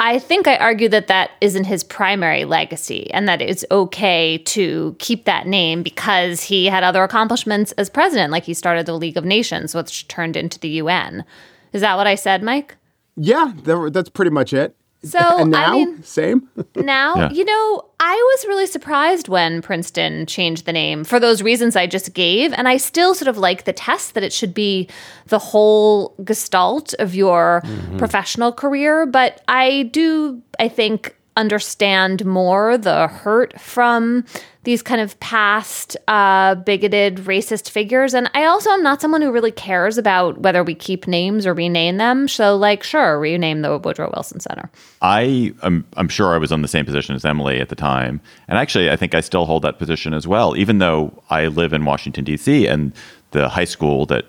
I 0.00 0.18
think 0.18 0.48
I 0.48 0.56
argue 0.56 0.88
that 0.88 1.06
that 1.06 1.30
isn't 1.40 1.64
his 1.64 1.84
primary 1.84 2.44
legacy 2.44 3.10
and 3.12 3.28
that 3.28 3.40
it's 3.40 3.64
okay 3.70 4.38
to 4.38 4.96
keep 4.98 5.24
that 5.24 5.46
name 5.46 5.82
because 5.82 6.42
he 6.42 6.66
had 6.66 6.82
other 6.82 7.04
accomplishments 7.04 7.72
as 7.72 7.88
president, 7.88 8.32
like 8.32 8.44
he 8.44 8.54
started 8.54 8.86
the 8.86 8.98
League 8.98 9.16
of 9.16 9.24
Nations, 9.24 9.74
which 9.74 10.08
turned 10.08 10.36
into 10.36 10.58
the 10.58 10.68
UN. 10.68 11.24
Is 11.72 11.80
that 11.80 11.96
what 11.96 12.08
I 12.08 12.16
said, 12.16 12.42
Mike? 12.42 12.76
Yeah, 13.16 13.52
that's 13.64 14.08
pretty 14.08 14.32
much 14.32 14.52
it. 14.52 14.76
So, 15.04 15.18
and 15.38 15.54
I 15.54 15.66
now, 15.66 15.72
mean- 15.72 16.02
same. 16.02 16.48
Now, 16.76 17.14
Yeah. 17.16 17.30
you 17.30 17.44
know, 17.44 17.84
I 18.00 18.14
was 18.14 18.46
really 18.46 18.66
surprised 18.66 19.28
when 19.28 19.62
Princeton 19.62 20.26
changed 20.26 20.66
the 20.66 20.72
name 20.72 21.04
for 21.04 21.20
those 21.20 21.40
reasons 21.42 21.76
I 21.76 21.86
just 21.86 22.12
gave. 22.14 22.52
And 22.52 22.66
I 22.68 22.76
still 22.76 23.14
sort 23.14 23.28
of 23.28 23.38
like 23.38 23.64
the 23.64 23.72
test 23.72 24.14
that 24.14 24.22
it 24.22 24.32
should 24.32 24.52
be 24.52 24.88
the 25.26 25.38
whole 25.38 26.14
gestalt 26.24 26.94
of 26.98 27.14
your 27.14 27.62
mm-hmm. 27.64 27.96
professional 27.98 28.52
career. 28.52 29.06
But 29.06 29.40
I 29.48 29.84
do, 29.92 30.42
I 30.58 30.68
think, 30.68 31.16
understand 31.36 32.24
more 32.24 32.78
the 32.78 33.08
hurt 33.08 33.60
from 33.60 34.24
these 34.64 34.82
kind 34.82 35.00
of 35.00 35.18
past 35.20 35.96
uh, 36.08 36.54
bigoted 36.54 37.16
racist 37.16 37.68
figures. 37.68 38.14
And 38.14 38.30
I 38.34 38.44
also 38.44 38.70
am 38.70 38.82
not 38.82 39.00
someone 39.00 39.20
who 39.20 39.30
really 39.30 39.52
cares 39.52 39.98
about 39.98 40.38
whether 40.38 40.64
we 40.64 40.74
keep 40.74 41.06
names 41.06 41.46
or 41.46 41.52
rename 41.52 41.98
them. 41.98 42.28
So, 42.28 42.56
like, 42.56 42.82
sure, 42.82 43.18
rename 43.18 43.62
the 43.62 43.78
Woodrow 43.78 44.10
Wilson 44.14 44.40
Center. 44.40 44.70
I 45.02 45.52
am 45.62 45.84
I'm 45.96 46.08
sure 46.08 46.34
I 46.34 46.38
was 46.38 46.50
on 46.50 46.62
the 46.62 46.68
same 46.68 46.84
position 46.84 47.14
as 47.14 47.24
Emily 47.24 47.60
at 47.60 47.68
the 47.68 47.76
time. 47.76 48.20
And 48.48 48.58
actually, 48.58 48.90
I 48.90 48.96
think 48.96 49.14
I 49.14 49.20
still 49.20 49.44
hold 49.44 49.62
that 49.62 49.78
position 49.78 50.14
as 50.14 50.26
well, 50.26 50.56
even 50.56 50.78
though 50.78 51.22
I 51.30 51.46
live 51.46 51.72
in 51.72 51.84
Washington, 51.84 52.24
D.C., 52.24 52.66
and 52.66 52.92
the 53.32 53.48
high 53.48 53.64
school 53.64 54.06
that, 54.06 54.24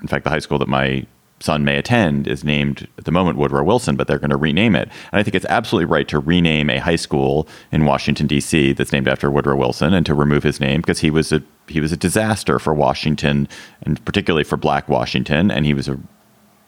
in 0.00 0.06
fact, 0.06 0.24
the 0.24 0.30
high 0.30 0.38
school 0.38 0.58
that 0.58 0.68
my 0.68 1.06
son 1.42 1.64
may 1.64 1.76
attend 1.76 2.26
is 2.26 2.44
named 2.44 2.88
at 2.98 3.04
the 3.04 3.10
moment 3.10 3.38
Woodrow 3.38 3.64
Wilson, 3.64 3.96
but 3.96 4.06
they're 4.06 4.18
going 4.18 4.30
to 4.30 4.36
rename 4.36 4.74
it. 4.74 4.88
And 5.12 5.20
I 5.20 5.22
think 5.22 5.34
it's 5.34 5.46
absolutely 5.46 5.86
right 5.86 6.08
to 6.08 6.18
rename 6.18 6.70
a 6.70 6.78
high 6.78 6.96
school 6.96 7.48
in 7.70 7.84
Washington 7.84 8.26
D.C. 8.26 8.72
that's 8.72 8.92
named 8.92 9.08
after 9.08 9.30
Woodrow 9.30 9.56
Wilson 9.56 9.92
and 9.92 10.06
to 10.06 10.14
remove 10.14 10.42
his 10.42 10.60
name 10.60 10.80
because 10.80 11.00
he 11.00 11.10
was 11.10 11.32
a 11.32 11.42
he 11.68 11.80
was 11.80 11.92
a 11.92 11.96
disaster 11.96 12.58
for 12.58 12.74
Washington 12.74 13.48
and 13.82 14.04
particularly 14.04 14.44
for 14.44 14.56
Black 14.56 14.88
Washington, 14.88 15.50
and 15.50 15.66
he 15.66 15.74
was 15.74 15.88
a 15.88 15.98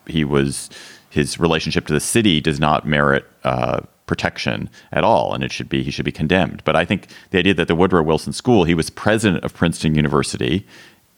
he 0.07 0.25
was 0.25 0.71
his 1.11 1.39
relationship 1.39 1.87
to 1.87 1.93
the 1.93 2.01
city 2.01 2.41
does 2.41 2.59
not 2.59 2.87
merit 2.87 3.25
uh, 3.45 3.81
protection 4.07 4.69
at 4.93 5.05
all, 5.05 5.33
and 5.33 5.43
it 5.43 5.53
should 5.53 5.69
be 5.69 5.83
he 5.83 5.91
should 5.91 6.05
be 6.05 6.13
condemned. 6.13 6.63
But 6.65 6.77
I 6.77 6.85
think 6.85 7.09
the 7.31 7.39
idea 7.39 7.55
that 7.55 7.69
the 7.69 7.75
Woodrow 7.75 8.03
Wilson 8.03 8.33
School, 8.33 8.65
he 8.65 8.75
was 8.75 8.91
president 8.91 9.45
of 9.45 9.55
Princeton 9.55 9.95
University, 9.95 10.67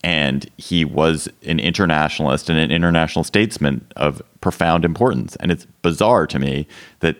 and 0.03 0.49
he 0.57 0.85
was 0.85 1.27
an 1.45 1.59
internationalist 1.59 2.49
and 2.49 2.59
an 2.59 2.71
international 2.71 3.23
statesman 3.23 3.85
of 3.95 4.21
profound 4.41 4.85
importance. 4.85 5.35
And 5.37 5.51
it's 5.51 5.65
bizarre 5.81 6.27
to 6.27 6.39
me 6.39 6.67
that 6.99 7.17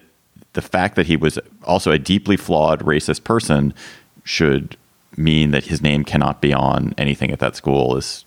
the 0.54 0.62
fact 0.62 0.96
that 0.96 1.08
he 1.08 1.18
was 1.18 1.40
also 1.64 1.92
a 1.92 2.00
deeply 2.00 2.38
flawed 2.38 2.82
racist 2.82 3.24
person 3.24 3.74
should 4.24 4.78
mean 5.16 5.52
that 5.52 5.66
his 5.66 5.82
name 5.82 6.04
cannot 6.04 6.42
be 6.42 6.54
on 6.54 6.94
anything 6.98 7.32
at 7.32 7.40
that 7.40 7.56
school 7.56 7.98
is 7.98 8.26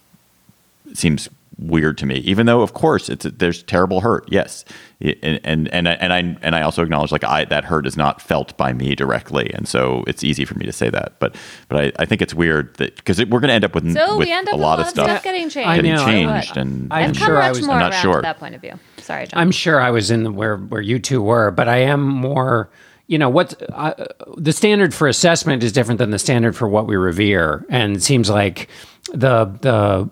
seems 0.95 1.29
weird 1.59 1.99
to 1.99 2.07
me. 2.07 2.17
Even 2.17 2.47
though, 2.47 2.63
of 2.63 2.75
course, 2.75 3.09
it's 3.09 3.25
there's 3.25 3.63
terrible 3.63 4.01
hurt. 4.01 4.25
Yes, 4.29 4.65
and 5.01 5.41
and 5.45 5.69
and 5.69 5.89
I 5.89 5.93
and 5.93 6.13
I, 6.13 6.19
and 6.43 6.55
I 6.55 6.63
also 6.63 6.83
acknowledge 6.83 7.13
like 7.13 7.25
I 7.25 7.45
that 7.47 7.65
hurt 7.65 7.87
is 7.87 7.97
not 7.97 8.21
felt 8.21 8.57
by 8.57 8.73
me 8.73 8.95
directly, 8.95 9.51
and 9.55 9.69
so 9.69 10.05
it's 10.07 10.25
easy 10.25 10.45
for 10.45 10.55
me 10.55 10.67
to 10.67 10.73
say 10.73 10.91
that. 10.91 11.19
But 11.19 11.37
but 11.69 11.85
I, 11.85 12.03
I 12.03 12.07
think 12.07 12.23
it's 12.23 12.35
weird 12.35 12.77
that 12.77 12.97
because 12.97 13.19
we're 13.19 13.41
going 13.41 13.49
to 13.49 13.55
end 13.55 13.65
up 13.65 13.75
with 13.75 13.93
So 13.93 14.19
with 14.19 14.27
we 14.29 14.33
end 14.33 14.49
up 14.49 14.55
a 14.55 14.57
with 14.57 14.63
lot 14.63 14.81
of 14.81 14.89
stuff 14.89 15.23
getting 15.23 15.49
changed. 15.49 15.69
I 15.69 15.77
getting 15.77 15.95
know, 15.95 16.03
I 16.03 16.07
changed, 16.07 16.57
would. 16.57 16.63
and, 16.63 16.93
I'm 16.93 16.99
I've 16.99 17.09
and 17.09 17.17
sure 17.17 17.43
I 17.43 17.49
was 17.51 17.69
I'm 17.69 17.79
not 17.79 17.95
sure. 17.95 18.23
that 18.23 18.39
point 18.39 18.55
of 18.55 18.61
view. 18.61 18.79
Sorry, 18.99 19.27
John. 19.27 19.41
I'm 19.41 19.51
sure 19.51 19.81
I 19.81 19.91
was 19.91 20.11
in 20.11 20.25
the, 20.25 20.33
where 20.33 20.57
where 20.57 20.83
you 20.83 20.99
two 20.99 21.23
were, 21.23 21.51
but 21.51 21.69
I 21.69 21.79
am 21.79 22.07
more. 22.07 22.71
You 23.07 23.19
know 23.19 23.29
what? 23.29 23.61
Uh, 23.73 23.95
the 24.37 24.53
standard 24.53 24.95
for 24.95 25.09
assessment 25.09 25.65
is 25.65 25.73
different 25.73 25.99
than 25.99 26.11
the 26.11 26.19
standard 26.19 26.57
for 26.57 26.69
what 26.69 26.87
we 26.87 26.95
revere, 26.95 27.67
and 27.69 27.97
it 27.97 28.03
seems 28.03 28.31
like 28.31 28.69
the 29.13 29.47
the 29.63 30.09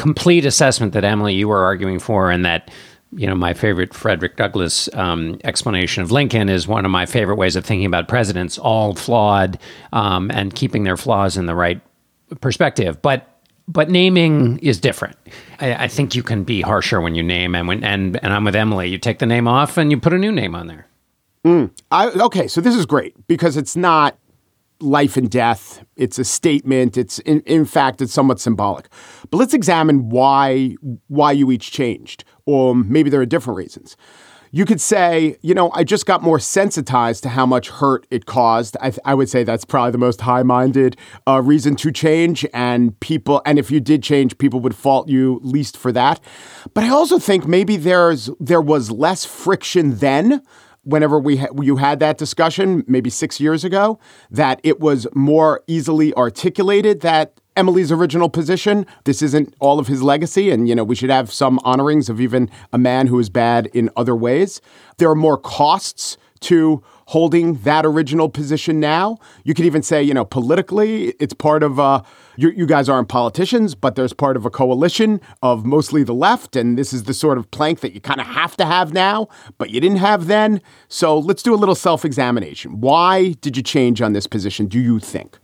complete 0.00 0.46
assessment 0.46 0.94
that 0.94 1.04
Emily 1.04 1.34
you 1.34 1.46
were 1.46 1.62
arguing 1.62 1.98
for, 1.98 2.30
and 2.30 2.42
that 2.46 2.70
you 3.12 3.26
know 3.26 3.34
my 3.34 3.52
favorite 3.52 3.92
Frederick 3.92 4.36
Douglass 4.36 4.88
um, 4.94 5.38
explanation 5.44 6.02
of 6.02 6.10
Lincoln 6.10 6.48
is 6.48 6.66
one 6.66 6.86
of 6.86 6.90
my 6.90 7.04
favorite 7.04 7.36
ways 7.36 7.54
of 7.54 7.66
thinking 7.66 7.84
about 7.84 8.08
presidents, 8.08 8.56
all 8.56 8.94
flawed 8.94 9.58
um, 9.92 10.30
and 10.30 10.54
keeping 10.54 10.84
their 10.84 10.96
flaws 10.96 11.36
in 11.36 11.44
the 11.44 11.54
right 11.54 11.82
perspective, 12.40 13.02
but 13.02 13.26
but 13.68 13.90
naming 13.90 14.58
is 14.60 14.80
different. 14.80 15.16
I, 15.60 15.84
I, 15.84 15.88
think 15.88 16.16
you 16.16 16.22
can 16.22 16.42
be 16.42 16.60
harsher 16.60 17.00
when 17.00 17.14
you 17.14 17.22
name, 17.22 17.54
and 17.54 17.68
when 17.68 17.84
and 17.84 18.18
and 18.24 18.32
I'm 18.32 18.44
with 18.44 18.56
Emily. 18.56 18.88
You 18.88 18.96
take 18.96 19.18
the 19.18 19.26
name 19.26 19.46
off 19.46 19.76
and 19.76 19.90
you 19.90 20.00
put 20.00 20.14
a 20.14 20.18
new 20.18 20.32
name 20.32 20.54
on 20.54 20.66
there. 20.66 20.86
Mm. 21.44 21.70
I, 21.90 22.08
okay, 22.08 22.48
so 22.48 22.62
this 22.62 22.74
is 22.74 22.86
great 22.86 23.14
because 23.26 23.58
it's 23.58 23.76
not 23.76 24.16
life 24.80 25.16
and 25.16 25.30
death. 25.30 25.84
It's 25.96 26.18
a 26.18 26.24
statement. 26.24 26.96
It's 26.96 27.18
in, 27.20 27.40
in 27.40 27.64
fact, 27.64 28.00
it's 28.00 28.12
somewhat 28.12 28.40
symbolic. 28.40 28.88
But 29.30 29.38
let's 29.38 29.54
examine 29.54 30.08
why 30.08 30.76
why 31.08 31.32
you 31.32 31.50
each 31.50 31.70
changed, 31.70 32.24
or 32.46 32.74
maybe 32.74 33.10
there 33.10 33.20
are 33.20 33.26
different 33.26 33.56
reasons. 33.56 33.96
You 34.52 34.64
could 34.64 34.80
say, 34.80 35.36
you 35.42 35.54
know, 35.54 35.70
I 35.74 35.84
just 35.84 36.06
got 36.06 36.22
more 36.22 36.40
sensitized 36.40 37.22
to 37.22 37.28
how 37.28 37.46
much 37.46 37.68
hurt 37.68 38.04
it 38.10 38.26
caused. 38.26 38.76
I, 38.80 38.92
I 39.04 39.14
would 39.14 39.28
say 39.28 39.44
that's 39.44 39.64
probably 39.64 39.92
the 39.92 39.98
most 39.98 40.22
high 40.22 40.42
minded 40.42 40.96
uh, 41.28 41.40
reason 41.40 41.76
to 41.76 41.92
change. 41.92 42.44
And 42.52 42.98
people, 42.98 43.42
and 43.46 43.60
if 43.60 43.70
you 43.70 43.78
did 43.78 44.02
change, 44.02 44.36
people 44.38 44.58
would 44.58 44.74
fault 44.74 45.08
you 45.08 45.38
least 45.44 45.76
for 45.76 45.92
that. 45.92 46.20
But 46.74 46.82
I 46.82 46.88
also 46.88 47.20
think 47.20 47.46
maybe 47.46 47.76
there's 47.76 48.28
there 48.40 48.60
was 48.60 48.90
less 48.90 49.24
friction 49.24 49.98
then 49.98 50.42
whenever 50.84 51.18
we 51.18 51.38
ha- 51.38 51.48
you 51.60 51.76
had 51.76 52.00
that 52.00 52.18
discussion 52.18 52.84
maybe 52.86 53.10
six 53.10 53.40
years 53.40 53.64
ago 53.64 53.98
that 54.30 54.60
it 54.62 54.80
was 54.80 55.06
more 55.14 55.62
easily 55.66 56.14
articulated 56.14 57.00
that 57.00 57.40
Emily's 57.56 57.92
original 57.92 58.30
position. 58.30 58.86
This 59.04 59.22
isn't 59.22 59.54
all 59.60 59.78
of 59.78 59.86
his 59.86 60.02
legacy, 60.02 60.50
and 60.50 60.68
you 60.68 60.74
know 60.74 60.84
we 60.84 60.94
should 60.94 61.10
have 61.10 61.32
some 61.32 61.60
honorings 61.64 62.08
of 62.08 62.20
even 62.20 62.48
a 62.72 62.78
man 62.78 63.08
who 63.08 63.18
is 63.18 63.28
bad 63.28 63.66
in 63.74 63.90
other 63.96 64.16
ways. 64.16 64.60
There 64.98 65.10
are 65.10 65.16
more 65.16 65.36
costs 65.36 66.16
to 66.40 66.82
holding 67.10 67.54
that 67.54 67.84
original 67.84 68.28
position 68.28 68.78
now. 68.78 69.18
You 69.42 69.52
could 69.52 69.64
even 69.64 69.82
say, 69.82 70.00
you 70.00 70.14
know, 70.14 70.24
politically, 70.24 71.08
it's 71.18 71.34
part 71.34 71.64
of, 71.64 71.80
uh, 71.80 72.02
you, 72.36 72.50
you, 72.50 72.66
guys 72.66 72.88
aren't 72.88 73.08
politicians, 73.08 73.74
but 73.74 73.96
there's 73.96 74.12
part 74.12 74.36
of 74.36 74.46
a 74.46 74.50
coalition 74.50 75.20
of 75.42 75.66
mostly 75.66 76.04
the 76.04 76.14
left. 76.14 76.54
And 76.54 76.78
this 76.78 76.92
is 76.92 77.04
the 77.04 77.12
sort 77.12 77.36
of 77.36 77.50
plank 77.50 77.80
that 77.80 77.94
you 77.94 78.00
kind 78.00 78.20
of 78.20 78.28
have 78.28 78.56
to 78.58 78.64
have 78.64 78.92
now, 78.92 79.26
but 79.58 79.70
you 79.70 79.80
didn't 79.80 79.98
have 79.98 80.28
then. 80.28 80.62
So 80.86 81.18
let's 81.18 81.42
do 81.42 81.52
a 81.52 81.56
little 81.56 81.74
self 81.74 82.04
examination. 82.04 82.80
Why 82.80 83.32
did 83.40 83.56
you 83.56 83.64
change 83.64 84.00
on 84.00 84.12
this 84.12 84.28
position, 84.28 84.66
do 84.66 84.78
you 84.78 85.00
think? 85.00 85.36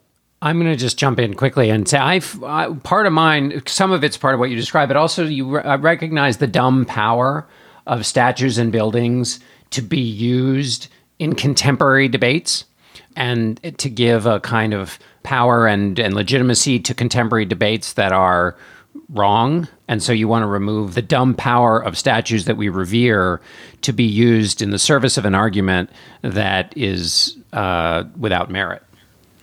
I'm 0.43 0.61
going 0.61 0.71
to 0.71 0.77
just 0.77 0.99
jump 0.99 1.19
in 1.19 1.35
quickly 1.35 1.69
and 1.71 1.89
say 1.89 1.99
I've 1.99 2.41
I, 2.45 2.73
part 2.85 3.07
of 3.07 3.13
mine. 3.13 3.61
Some 3.67 3.91
of 3.91 4.05
it's 4.05 4.17
part 4.17 4.35
of 4.35 4.39
what 4.39 4.51
you 4.51 4.57
describe, 4.57 4.87
but 4.87 4.97
also 4.97 5.25
you 5.25 5.57
re- 5.57 5.77
recognize 5.79 6.37
the 6.37 6.47
dumb 6.47 6.85
power 6.85 7.49
of 7.89 8.07
statues 8.07 8.57
and 8.57 8.71
buildings 8.71 9.41
to 9.71 9.83
be 9.83 10.01
used 10.01 10.87
in 11.19 11.35
contemporary 11.35 12.09
debates 12.09 12.65
and 13.17 13.61
to 13.79 13.89
give 13.89 14.27
a 14.27 14.41
kind 14.41 14.75
of 14.75 14.99
power 15.23 15.67
and, 15.67 15.99
and 15.99 16.15
legitimacy 16.15 16.79
to 16.81 16.95
contemporary 16.95 17.45
debates 17.45 17.95
that 17.95 18.13
are 18.13 18.57
wrong. 19.09 19.69
And 19.89 20.03
so 20.03 20.13
you 20.13 20.29
want 20.29 20.43
to 20.43 20.47
remove 20.47 20.95
the 20.95 21.03
dumb 21.03 21.35
power 21.35 21.83
of 21.83 21.97
statues 21.97 22.45
that 22.47 22.57
we 22.57 22.69
revere 22.69 23.41
to 23.83 23.93
be 23.93 24.05
used 24.05 24.63
in 24.63 24.71
the 24.71 24.79
service 24.79 25.17
of 25.17 25.25
an 25.25 25.35
argument 25.35 25.91
that 26.23 26.77
is 26.77 27.37
uh, 27.53 28.05
without 28.19 28.51
merit. 28.51 28.83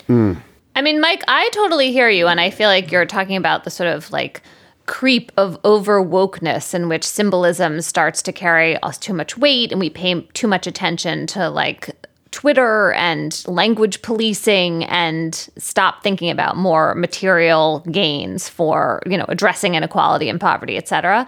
Mm. 0.08 0.38
I 0.76 0.82
mean, 0.82 1.00
Mike, 1.00 1.24
I 1.28 1.50
totally 1.54 1.92
hear 1.92 2.10
you. 2.10 2.28
And 2.28 2.40
I 2.40 2.50
feel 2.50 2.68
like 2.68 2.92
you're 2.92 3.06
talking 3.06 3.36
about 3.36 3.64
the 3.64 3.70
sort 3.70 3.90
of 3.90 4.12
like 4.12 4.42
creep 4.86 5.32
of 5.38 5.58
over 5.64 6.04
wokeness 6.04 6.74
in 6.74 6.90
which 6.90 7.04
symbolism 7.04 7.82
starts 7.82 8.22
to 8.22 8.32
carry 8.32 8.78
us 8.84 8.98
too 8.98 9.14
much 9.14 9.38
weight 9.38 9.72
and 9.72 9.80
we 9.80 9.90
pay 9.90 10.22
too 10.34 10.48
much 10.48 10.68
attention 10.68 11.26
to 11.28 11.50
like 11.50 11.90
Twitter 12.32 12.92
and 12.94 13.44
language 13.48 14.02
policing 14.02 14.84
and 14.86 15.48
stop 15.58 16.02
thinking 16.02 16.32
about 16.32 16.58
more 16.58 16.96
material 16.96 17.84
gains 17.92 18.50
for, 18.50 19.04
you 19.06 19.18
know, 19.18 19.26
addressing 19.30 19.76
inequality 19.76 20.30
and 20.30 20.42
poverty, 20.42 20.76
et 20.76 20.88
cetera. 20.88 21.28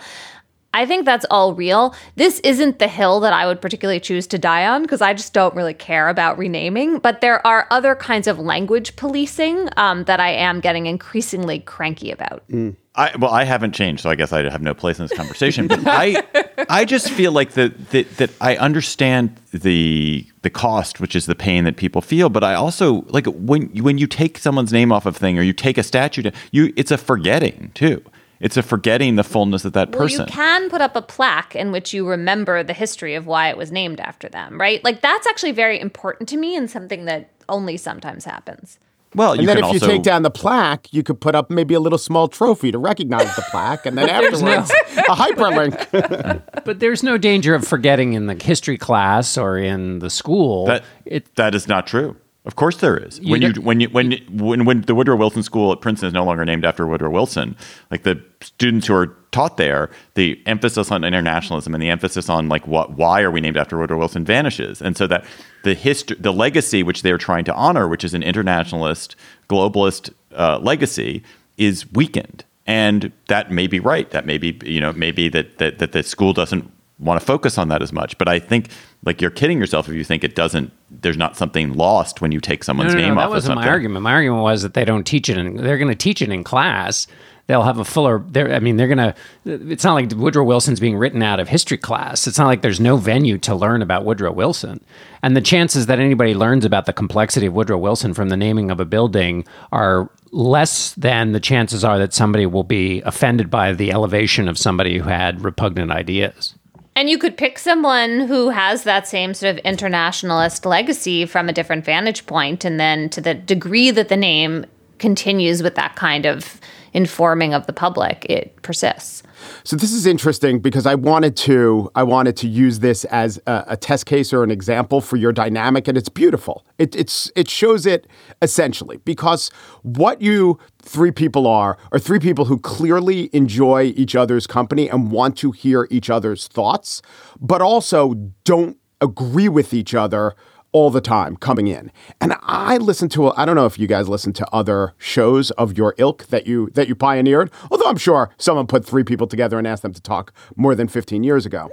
I 0.76 0.86
think 0.86 1.06
that's 1.06 1.26
all 1.32 1.54
real. 1.54 1.96
This 2.18 2.40
isn't 2.42 2.80
the 2.80 2.90
hill 2.90 3.22
that 3.22 3.32
I 3.32 3.46
would 3.46 3.62
particularly 3.62 4.02
choose 4.02 4.28
to 4.28 4.38
die 4.38 4.68
on 4.68 4.82
because 4.82 5.02
I 5.02 5.14
just 5.14 5.34
don't 5.34 5.56
really 5.56 5.74
care 5.74 6.10
about 6.10 6.38
renaming. 6.38 7.00
But 7.00 7.22
there 7.22 7.46
are 7.48 7.66
other 7.72 7.96
kinds 7.96 8.28
of 8.28 8.40
language 8.40 8.98
policing 8.98 9.70
um, 9.78 10.04
that 10.04 10.20
I 10.20 10.32
am 10.32 10.60
getting 10.60 10.86
increasingly 10.86 11.60
cranky 11.60 12.12
about. 12.12 12.44
Mm. 12.50 12.76
I, 12.94 13.16
well, 13.18 13.32
I 13.32 13.46
haven't 13.46 13.74
changed, 13.74 14.04
so 14.04 14.10
I 14.10 14.16
guess 14.16 14.34
I 14.34 14.50
have 14.50 14.62
no 14.62 14.74
place 14.74 15.00
in 15.00 15.06
this 15.06 15.18
conversation. 15.18 15.68
But 15.68 15.80
I, 15.86 16.24
I 16.70 16.86
just 16.86 17.10
feel 17.10 17.32
like 17.32 17.52
that, 17.52 17.90
that 17.92 18.18
that 18.18 18.32
I 18.42 18.58
understand 18.58 19.38
the 19.52 20.26
the 20.42 20.50
cost, 20.50 21.00
which 21.00 21.16
is 21.16 21.26
the 21.26 21.36
pain 21.36 21.66
that 21.66 21.78
people 21.78 22.02
feel. 22.02 22.30
But 22.30 22.44
I 22.44 22.54
also 22.54 23.06
like 23.08 23.26
when 23.28 23.68
when 23.84 23.98
you 23.98 24.08
take 24.08 24.38
someone's 24.38 24.72
name 24.72 24.92
off 24.92 25.06
of 25.06 25.16
thing 25.16 25.38
or 25.38 25.42
you 25.42 25.54
take 25.54 25.78
a 25.78 25.84
statue, 25.84 26.32
you 26.52 26.74
it's 26.76 26.92
a 26.92 26.98
forgetting 26.98 27.72
too. 27.74 28.02
It's 28.40 28.58
a 28.58 28.64
forgetting 28.64 29.16
the 29.16 29.24
fullness 29.24 29.66
of 29.66 29.74
that 29.74 29.92
person. 29.92 30.20
Well, 30.20 30.28
you 30.28 30.34
can 30.34 30.70
put 30.70 30.82
up 30.82 30.96
a 30.96 31.02
plaque 31.02 31.56
in 31.56 31.72
which 31.72 31.94
you 31.94 32.08
remember 32.08 32.64
the 32.64 32.74
history 32.74 33.16
of 33.16 33.28
why 33.28 33.50
it 33.50 33.58
was 33.58 33.72
named 33.72 34.00
after 34.00 34.28
them, 34.30 34.60
right? 34.60 34.84
Like 34.84 35.02
that's 35.02 35.28
actually 35.28 35.54
very 35.54 35.80
important 35.80 36.30
to 36.30 36.38
me 36.38 36.56
and 36.56 36.70
something 36.70 37.06
that 37.06 37.30
only 37.48 37.78
sometimes 37.78 38.26
happens. 38.26 38.80
Well, 39.16 39.32
and 39.32 39.48
then 39.48 39.58
if 39.58 39.64
also... 39.64 39.86
you 39.86 39.94
take 39.94 40.04
down 40.04 40.24
the 40.24 40.32
plaque, 40.32 40.92
you 40.92 41.02
could 41.02 41.22
put 41.22 41.36
up 41.36 41.50
maybe 41.50 41.74
a 41.74 41.80
little 41.80 41.98
small 41.98 42.28
trophy 42.28 42.72
to 42.72 42.78
recognize 42.78 43.34
the 43.36 43.46
plaque, 43.50 43.86
and 43.86 43.98
then 43.98 44.10
afterwards 44.10 44.70
a 44.98 45.02
hyperlink. 45.16 46.42
but 46.66 46.82
there's 46.82 47.02
no 47.02 47.18
danger 47.18 47.56
of 47.56 47.66
forgetting 47.66 48.14
in 48.14 48.26
the 48.26 48.36
history 48.36 48.78
class 48.78 49.38
or 49.38 49.58
in 49.58 50.00
the 50.00 50.10
school. 50.10 50.66
That 50.66 50.84
it, 51.06 51.34
that 51.36 51.56
is 51.56 51.68
not 51.68 51.88
true. 51.88 52.18
Of 52.46 52.56
course 52.56 52.78
there 52.78 52.96
is. 52.96 53.20
You 53.20 53.32
when 53.32 53.42
you 53.42 53.54
when 53.62 53.82
you 53.82 53.90
when 53.90 54.12
when 54.30 54.66
when 54.66 54.82
the 54.82 54.94
Woodrow 54.94 55.16
Wilson 55.16 55.42
School 55.42 55.72
at 55.72 55.82
Princeton 55.82 56.08
is 56.08 56.14
no 56.14 56.24
longer 56.24 56.46
named 56.46 56.64
after 56.64 56.86
Woodrow 56.86 57.10
Wilson, 57.10 57.56
like 57.90 58.04
the 58.04 58.24
students 58.42 58.86
who 58.86 58.94
are 58.94 59.08
taught 59.32 59.58
there, 59.58 59.90
the 60.14 60.40
emphasis 60.46 60.92
on 60.92 61.04
internationalism 61.04 61.74
and 61.74 61.82
the 61.82 61.90
emphasis 61.90 62.30
on 62.30 62.48
like 62.48 62.68
what 62.68 62.92
why 62.92 63.22
are 63.22 63.32
we 63.32 63.42
named 63.42 63.58
after 63.58 63.80
Woodrow 63.80 63.98
Wilson 63.98 64.24
vanishes, 64.24 64.80
and 64.80 64.96
so 64.96 65.08
that 65.08 65.26
the 65.64 65.74
history, 65.74 66.18
the 66.20 66.32
legacy 66.32 66.84
which 66.84 67.02
they 67.02 67.12
are 67.12 67.18
trying 67.18 67.46
to 67.46 67.54
honor, 67.56 67.88
which 67.88 68.04
is 68.04 68.14
an 68.14 68.22
internationalist, 68.22 69.16
globalist 69.50 70.14
uh, 70.36 70.60
legacy, 70.60 71.24
is 71.58 71.92
weakened. 71.94 72.46
And 72.68 73.12
that 73.28 73.52
may 73.52 73.66
be 73.66 73.80
right. 73.80 74.10
That 74.12 74.28
may 74.28 74.38
be 74.38 74.60
you 74.64 74.80
know 74.80 74.94
maybe 74.94 75.30
that 75.30 75.58
that 75.58 75.80
that 75.80 75.94
the 75.94 76.04
school 76.04 76.32
doesn't 76.32 76.72
want 77.00 77.20
to 77.20 77.26
focus 77.26 77.58
on 77.58 77.70
that 77.70 77.82
as 77.82 77.92
much. 77.92 78.18
But 78.18 78.28
I 78.28 78.40
think 78.40 78.70
like 79.06 79.22
you're 79.22 79.32
kidding 79.32 79.60
yourself 79.60 79.88
if 79.88 79.96
you 79.96 80.04
think 80.04 80.24
it 80.24 80.36
doesn't. 80.36 80.72
There's 80.90 81.18
not 81.18 81.38
something 81.38 81.74
lost 81.74 82.22
when 82.22 82.32
you 82.32 82.40
take 82.40 82.64
someone's 82.64 82.94
no, 82.94 83.00
no, 83.00 83.06
name 83.06 83.16
no, 83.16 83.22
off. 83.22 83.30
That 83.30 83.36
wasn't 83.36 83.56
my 83.56 83.68
argument. 83.68 84.02
My 84.02 84.14
argument 84.14 84.42
was 84.42 84.64
that 84.64 84.74
they 84.74 84.84
don't 84.84 85.06
teach 85.06 85.30
it, 85.30 85.38
and 85.38 85.60
they're 85.60 85.78
going 85.78 85.90
to 85.90 85.96
teach 85.96 86.22
it 86.22 86.30
in 86.30 86.44
class. 86.44 87.08
They'll 87.48 87.62
have 87.62 87.78
a 87.78 87.86
fuller. 87.86 88.26
I 88.36 88.58
mean, 88.58 88.78
they're 88.78 88.88
going 88.88 88.98
to. 88.98 89.16
It's 89.46 89.84
not 89.84 89.94
like 89.94 90.12
Woodrow 90.12 90.44
Wilson's 90.44 90.80
being 90.80 90.98
written 90.98 91.22
out 91.22 91.40
of 91.40 91.48
history 91.48 91.78
class. 91.78 92.26
It's 92.26 92.40
not 92.40 92.48
like 92.48 92.64
there's 92.64 92.80
no 92.80 92.98
venue 92.98 93.38
to 93.40 93.54
learn 93.54 93.84
about 93.84 94.04
Woodrow 94.04 94.32
Wilson. 94.32 94.84
And 95.22 95.38
the 95.38 95.42
chances 95.42 95.86
that 95.86 96.00
anybody 96.00 96.34
learns 96.34 96.66
about 96.66 96.88
the 96.88 96.94
complexity 96.94 97.46
of 97.46 97.54
Woodrow 97.54 97.78
Wilson 97.78 98.16
from 98.16 98.30
the 98.30 98.38
naming 98.38 98.72
of 98.72 98.80
a 98.80 98.86
building 98.86 99.46
are 99.72 100.10
less 100.32 100.94
than 100.96 101.34
the 101.34 101.40
chances 101.40 101.84
are 101.84 102.00
that 102.00 102.14
somebody 102.14 102.48
will 102.48 102.64
be 102.64 103.02
offended 103.04 103.52
by 103.52 103.74
the 103.74 103.92
elevation 103.92 104.48
of 104.48 104.58
somebody 104.58 104.98
who 104.98 105.08
had 105.08 105.44
repugnant 105.44 105.92
ideas. 105.92 106.55
And 106.96 107.10
you 107.10 107.18
could 107.18 107.36
pick 107.36 107.60
someone 107.60 108.22
who 108.22 108.50
has 108.50 108.84
that 108.84 109.08
same 109.08 109.34
sort 109.34 109.58
of 109.58 109.66
internationalist 109.66 110.66
legacy 110.66 111.26
from 111.26 111.50
a 111.50 111.54
different 111.54 111.84
vantage 111.84 112.26
point, 112.26 112.64
and 112.64 112.80
then 112.80 113.10
to 113.10 113.20
the 113.20 113.34
degree 113.34 113.92
that 113.92 114.08
the 114.08 114.18
name 114.18 114.66
continues 114.98 115.62
with 115.62 115.76
that 115.76 115.98
kind 115.98 116.26
of 116.26 116.60
informing 116.96 117.54
of 117.54 117.68
the 117.68 117.74
public, 117.74 118.26
it 118.30 118.56
persists. 118.62 119.22
So 119.66 119.76
this 119.76 119.92
is 119.92 120.06
interesting 120.06 120.60
because 120.60 120.86
I 120.86 120.96
wanted 120.96 121.36
to 121.38 121.92
I 121.94 122.04
wanted 122.04 122.38
to 122.38 122.48
use 122.48 122.80
this 122.80 123.04
as 123.06 123.38
a, 123.46 123.66
a 123.68 123.78
test 123.78 124.06
case 124.06 124.32
or 124.32 124.44
an 124.44 124.50
example 124.50 125.02
for 125.02 125.18
your 125.18 125.34
dynamic, 125.34 125.90
and 125.90 125.98
it's 125.98 126.08
beautiful. 126.08 126.66
It, 126.78 126.96
it's 126.96 127.30
it 127.36 127.50
shows 127.50 127.86
it 127.86 128.08
essentially 128.42 128.98
because 129.04 129.50
what 129.84 130.22
you 130.22 130.58
three 130.82 131.12
people 131.12 131.48
are 131.48 131.78
are 131.92 132.00
three 132.00 132.20
people 132.20 132.46
who 132.46 132.58
clearly 132.58 133.30
enjoy 133.34 133.94
each 133.98 134.16
other's 134.16 134.48
company 134.48 134.90
and 134.90 135.12
want 135.12 135.38
to 135.40 135.52
hear 135.52 135.88
each 135.92 136.10
other's 136.10 136.48
thoughts, 136.48 137.02
but 137.42 137.62
also 137.62 138.14
don't 138.46 138.78
agree 139.02 139.50
with 139.50 139.74
each 139.74 139.94
other 139.94 140.34
all 140.76 140.90
the 140.90 141.00
time 141.00 141.38
coming 141.38 141.68
in. 141.68 141.90
And 142.20 142.36
I 142.42 142.76
listen 142.76 143.08
to 143.10 143.32
I 143.38 143.46
don't 143.46 143.56
know 143.56 143.66
if 143.66 143.80
you 143.80 143.88
guys 143.88 144.10
listen 144.10 144.34
to 144.34 144.46
other 144.52 144.94
shows 144.98 145.52
of 145.52 145.78
your 145.78 145.96
ilk 145.98 146.26
that 146.28 146.48
you 146.48 146.70
that 146.74 146.90
you 146.90 146.96
pioneered, 146.96 147.50
although 147.72 147.90
I'm 147.90 147.96
sure 147.96 148.30
someone 148.38 148.68
put 148.68 148.86
three 148.86 149.06
people 149.06 149.26
together 149.26 149.58
and 149.58 149.66
asked 149.66 149.84
them 149.84 149.94
to 149.94 150.02
talk 150.02 150.34
more 150.58 150.76
than 150.76 150.90
15 150.90 151.24
years 151.24 151.46
ago. 151.46 151.70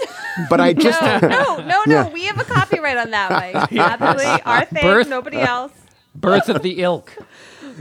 But 0.48 0.60
I 0.60 0.72
just 0.86 1.02
No, 1.02 1.18
no, 1.18 1.56
no, 1.58 1.64
no. 1.66 1.82
Yeah. 1.86 2.12
We 2.12 2.26
have 2.26 2.38
a 2.38 2.44
copyright 2.44 2.96
on 2.96 3.10
that, 3.10 3.32
Mike. 3.32 3.72
Absolutely 3.76 4.42
our 4.42 4.64
thing, 4.66 4.82
Birth, 4.84 5.08
nobody 5.08 5.38
else. 5.40 5.72
Birth 6.14 6.48
of 6.48 6.62
the 6.62 6.80
ilk. 6.80 7.12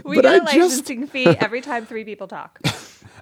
We 0.04 0.16
but 0.16 0.24
get 0.24 0.34
a 0.34 0.42
I 0.42 0.46
licensing 0.46 1.02
just... 1.02 1.12
fee 1.12 1.28
every 1.28 1.62
time 1.62 1.86
three 1.86 2.04
people 2.04 2.28
talk. 2.28 2.60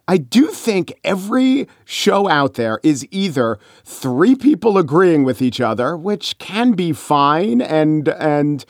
I 0.09 0.17
do 0.17 0.47
think 0.47 0.91
every 1.03 1.67
show 1.85 2.27
out 2.27 2.55
there 2.55 2.79
is 2.81 3.07
either 3.11 3.59
three 3.85 4.33
people 4.33 4.79
agreeing 4.79 5.23
with 5.23 5.39
each 5.39 5.61
other, 5.61 5.95
which 5.95 6.39
can 6.39 6.71
be 6.71 6.93
fine 6.93 7.61
and 7.61 8.09
and 8.09 8.65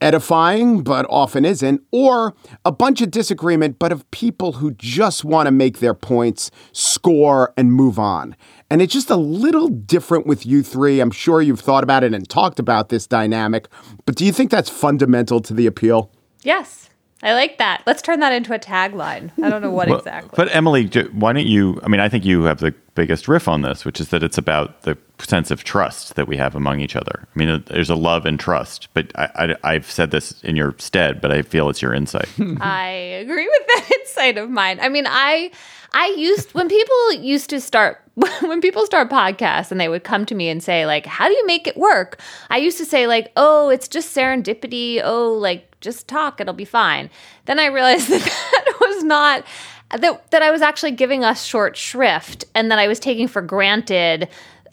edifying, 0.00 0.82
but 0.84 1.04
often 1.10 1.44
isn't, 1.44 1.82
or 1.90 2.36
a 2.64 2.70
bunch 2.70 3.00
of 3.00 3.10
disagreement, 3.10 3.80
but 3.80 3.90
of 3.90 4.08
people 4.12 4.52
who 4.52 4.70
just 4.70 5.24
want 5.24 5.48
to 5.48 5.50
make 5.50 5.80
their 5.80 5.94
points, 5.94 6.52
score, 6.70 7.52
and 7.56 7.72
move 7.72 7.98
on. 7.98 8.36
And 8.70 8.80
it's 8.80 8.92
just 8.92 9.10
a 9.10 9.16
little 9.16 9.66
different 9.66 10.28
with 10.28 10.46
you 10.46 10.62
three. 10.62 11.00
I'm 11.00 11.10
sure 11.10 11.42
you've 11.42 11.58
thought 11.58 11.82
about 11.82 12.04
it 12.04 12.14
and 12.14 12.28
talked 12.28 12.60
about 12.60 12.90
this 12.90 13.08
dynamic, 13.08 13.66
but 14.06 14.14
do 14.14 14.24
you 14.24 14.32
think 14.32 14.52
that's 14.52 14.70
fundamental 14.70 15.40
to 15.40 15.54
the 15.54 15.66
appeal? 15.66 16.12
Yes. 16.42 16.88
I 17.22 17.32
like 17.32 17.58
that. 17.58 17.82
Let's 17.86 18.02
turn 18.02 18.20
that 18.20 18.32
into 18.32 18.52
a 18.52 18.58
tagline. 18.58 19.30
I 19.42 19.48
don't 19.48 19.62
know 19.62 19.70
what 19.70 19.88
well, 19.88 19.98
exactly. 19.98 20.32
But 20.36 20.54
Emily, 20.54 20.86
why 21.12 21.32
don't 21.32 21.46
you? 21.46 21.80
I 21.82 21.88
mean, 21.88 22.00
I 22.00 22.08
think 22.08 22.24
you 22.24 22.42
have 22.42 22.58
the 22.58 22.74
biggest 22.94 23.28
riff 23.28 23.48
on 23.48 23.62
this, 23.62 23.84
which 23.84 24.00
is 24.00 24.08
that 24.10 24.22
it's 24.22 24.36
about 24.36 24.82
the 24.82 24.98
sense 25.18 25.50
of 25.50 25.64
trust 25.64 26.16
that 26.16 26.28
we 26.28 26.36
have 26.36 26.54
among 26.54 26.80
each 26.80 26.96
other. 26.96 27.26
I 27.34 27.38
mean, 27.38 27.48
uh, 27.48 27.60
there's 27.66 27.90
a 27.90 27.94
love 27.94 28.26
and 28.26 28.38
trust. 28.38 28.88
But 28.94 29.12
I, 29.14 29.56
have 29.62 29.90
said 29.90 30.10
this 30.10 30.42
in 30.42 30.56
your 30.56 30.74
stead, 30.78 31.20
but 31.20 31.32
I 31.32 31.42
feel 31.42 31.70
it's 31.70 31.80
your 31.80 31.94
insight. 31.94 32.28
I 32.60 32.88
agree 32.90 33.48
with 33.48 33.66
that 33.68 33.90
insight 34.00 34.36
of 34.36 34.50
mine. 34.50 34.78
I 34.80 34.88
mean, 34.88 35.06
I 35.08 35.50
I 35.94 36.12
used 36.18 36.52
when 36.54 36.68
people 36.68 37.12
used 37.12 37.48
to 37.50 37.60
start 37.60 38.02
when 38.42 38.60
people 38.60 38.84
start 38.84 39.08
podcasts 39.08 39.70
and 39.70 39.80
they 39.80 39.88
would 39.88 40.04
come 40.04 40.26
to 40.26 40.34
me 40.34 40.48
and 40.48 40.62
say 40.62 40.84
like 40.86 41.06
how 41.06 41.28
do 41.28 41.34
you 41.34 41.46
make 41.46 41.66
it 41.66 41.76
work? 41.76 42.20
I 42.50 42.58
used 42.58 42.78
to 42.78 42.84
say 42.84 43.06
like 43.06 43.32
oh 43.36 43.70
it's 43.70 43.88
just 43.88 44.14
serendipity. 44.14 45.00
Oh 45.02 45.32
like 45.32 45.80
just 45.80 46.08
talk. 46.08 46.40
It'll 46.40 46.52
be 46.52 46.64
fine. 46.64 47.08
Then 47.46 47.58
i 47.58 47.66
realized 47.66 48.08
that 48.10 48.22
that 48.22 48.76
was 48.80 49.04
not 49.04 49.44
that, 49.90 50.30
that 50.30 50.42
i 50.42 50.50
was 50.50 50.62
actually 50.62 50.90
giving 50.90 51.22
us 51.22 51.44
short 51.44 51.76
shrift 51.76 52.44
and 52.54 52.70
that 52.70 52.78
i 52.78 52.88
was 52.88 52.98
taking 52.98 53.28
for 53.28 53.42
granted 53.42 54.28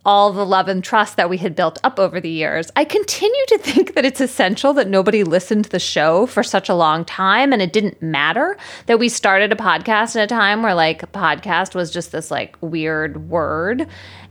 all 0.05 0.33
the 0.33 0.45
love 0.45 0.67
and 0.67 0.83
trust 0.83 1.17
that 1.17 1.29
we 1.29 1.37
had 1.37 1.55
built 1.55 1.77
up 1.83 1.99
over 1.99 2.19
the 2.19 2.29
years. 2.29 2.71
I 2.75 2.85
continue 2.85 3.45
to 3.47 3.57
think 3.59 3.93
that 3.95 4.05
it's 4.05 4.21
essential 4.21 4.73
that 4.73 4.87
nobody 4.87 5.23
listened 5.23 5.65
to 5.65 5.69
the 5.69 5.79
show 5.79 6.25
for 6.25 6.43
such 6.43 6.69
a 6.69 6.75
long 6.75 7.05
time 7.05 7.53
and 7.53 7.61
it 7.61 7.73
didn't 7.73 8.01
matter 8.01 8.57
that 8.87 8.99
we 8.99 9.09
started 9.09 9.51
a 9.51 9.55
podcast 9.55 10.15
at 10.15 10.23
a 10.23 10.27
time 10.27 10.63
where 10.63 10.73
like 10.73 11.11
podcast 11.11 11.75
was 11.75 11.91
just 11.91 12.11
this 12.11 12.31
like 12.31 12.57
weird 12.61 13.29
word. 13.29 13.87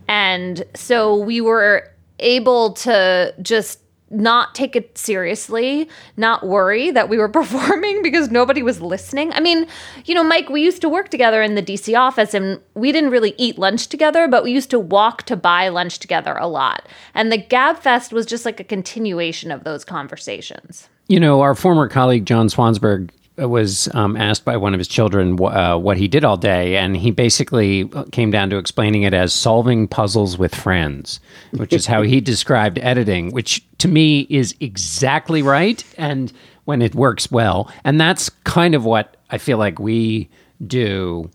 And 0.08 0.64
so 0.74 1.16
we 1.16 1.40
were 1.40 1.88
able 2.18 2.72
to 2.72 3.34
just 3.40 3.80
not 4.10 4.54
take 4.54 4.74
it 4.74 4.98
seriously, 4.98 5.88
not 6.16 6.46
worry 6.46 6.90
that 6.90 7.08
we 7.08 7.16
were 7.18 7.28
performing 7.40 8.02
because 8.02 8.30
nobody 8.30 8.62
was 8.62 8.80
listening. 8.80 9.32
I 9.32 9.40
mean, 9.40 9.66
you 10.04 10.14
know, 10.14 10.24
Mike, 10.24 10.48
we 10.48 10.62
used 10.62 10.80
to 10.82 10.88
work 10.88 11.08
together 11.08 11.42
in 11.42 11.54
the 11.54 11.62
DC 11.62 11.98
office 11.98 12.34
and 12.34 12.60
we 12.74 12.92
didn't 12.92 13.10
really 13.10 13.34
eat 13.38 13.58
lunch 13.58 13.86
together, 13.86 14.28
but 14.28 14.42
we 14.42 14.52
used 14.52 14.70
to 14.70 14.78
walk 14.78 15.22
to 15.24 15.36
buy 15.36 15.68
lunch 15.68 15.98
together 15.98 16.34
a 16.34 16.46
lot. 16.46 16.86
And 17.14 17.30
the 17.30 17.38
Gab 17.38 17.78
Fest 17.78 18.12
was 18.12 18.26
just 18.26 18.44
like 18.44 18.60
a 18.60 18.64
continuation 18.64 19.50
of 19.50 19.64
those 19.64 19.84
conversations. 19.84 20.88
You 21.08 21.20
know, 21.20 21.40
our 21.40 21.54
former 21.54 21.88
colleague 21.88 22.24
John 22.24 22.48
Swansburg 22.48 23.10
was 23.48 23.88
um, 23.94 24.16
asked 24.16 24.44
by 24.44 24.56
one 24.56 24.74
of 24.74 24.78
his 24.78 24.88
children 24.88 25.42
uh, 25.42 25.78
what 25.78 25.96
he 25.96 26.08
did 26.08 26.24
all 26.24 26.36
day, 26.36 26.76
and 26.76 26.96
he 26.96 27.10
basically 27.10 27.90
came 28.12 28.30
down 28.30 28.50
to 28.50 28.58
explaining 28.58 29.02
it 29.02 29.14
as 29.14 29.32
solving 29.32 29.88
puzzles 29.88 30.38
with 30.38 30.54
friends, 30.54 31.20
which 31.52 31.72
is 31.72 31.86
how 31.86 32.02
he 32.02 32.20
described 32.32 32.78
editing, 32.80 33.32
which 33.32 33.64
to 33.78 33.88
me 33.88 34.26
is 34.30 34.54
exactly 34.60 35.42
right. 35.42 35.84
And 35.96 36.32
when 36.64 36.82
it 36.82 36.94
works 36.94 37.30
well, 37.30 37.70
and 37.84 38.00
that's 38.00 38.28
kind 38.44 38.74
of 38.74 38.84
what 38.84 39.16
I 39.30 39.38
feel 39.38 39.58
like 39.58 39.78
we 39.78 40.28
do, 40.66 41.30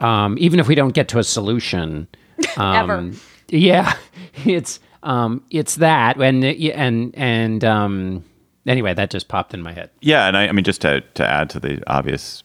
um, 0.00 0.36
even 0.38 0.60
if 0.60 0.68
we 0.68 0.74
don't 0.74 0.94
get 0.94 1.08
to 1.08 1.18
a 1.18 1.24
solution. 1.24 2.08
Um, 2.58 2.90
Ever. 2.90 3.12
Yeah, 3.48 3.96
it's 4.44 4.80
um, 5.02 5.42
it's 5.50 5.76
that, 5.76 6.20
and 6.20 6.44
and 6.44 7.14
and 7.16 7.64
um, 7.64 8.24
anyway, 8.66 8.94
that 8.94 9.10
just 9.10 9.28
popped 9.28 9.54
in 9.54 9.62
my 9.62 9.72
head. 9.72 9.90
Yeah, 10.00 10.26
and 10.26 10.36
I, 10.36 10.48
I 10.48 10.52
mean, 10.52 10.64
just 10.64 10.80
to 10.82 11.00
to 11.00 11.26
add 11.26 11.50
to 11.50 11.60
the 11.60 11.82
obvious 11.86 12.42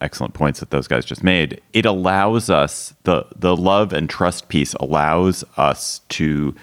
excellent 0.00 0.34
points 0.34 0.60
that 0.60 0.70
those 0.70 0.86
guys 0.86 1.04
just 1.04 1.24
made, 1.24 1.60
it 1.72 1.86
allows 1.86 2.50
us 2.50 2.94
the 3.04 3.26
the 3.36 3.56
love 3.56 3.92
and 3.92 4.08
trust 4.08 4.48
piece 4.48 4.74
allows 4.74 5.44
us 5.56 6.00
to 6.10 6.54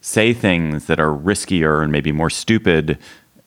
say 0.00 0.32
things 0.32 0.86
that 0.86 1.00
are 1.00 1.10
riskier 1.10 1.82
and 1.82 1.90
maybe 1.90 2.12
more 2.12 2.30
stupid 2.30 2.98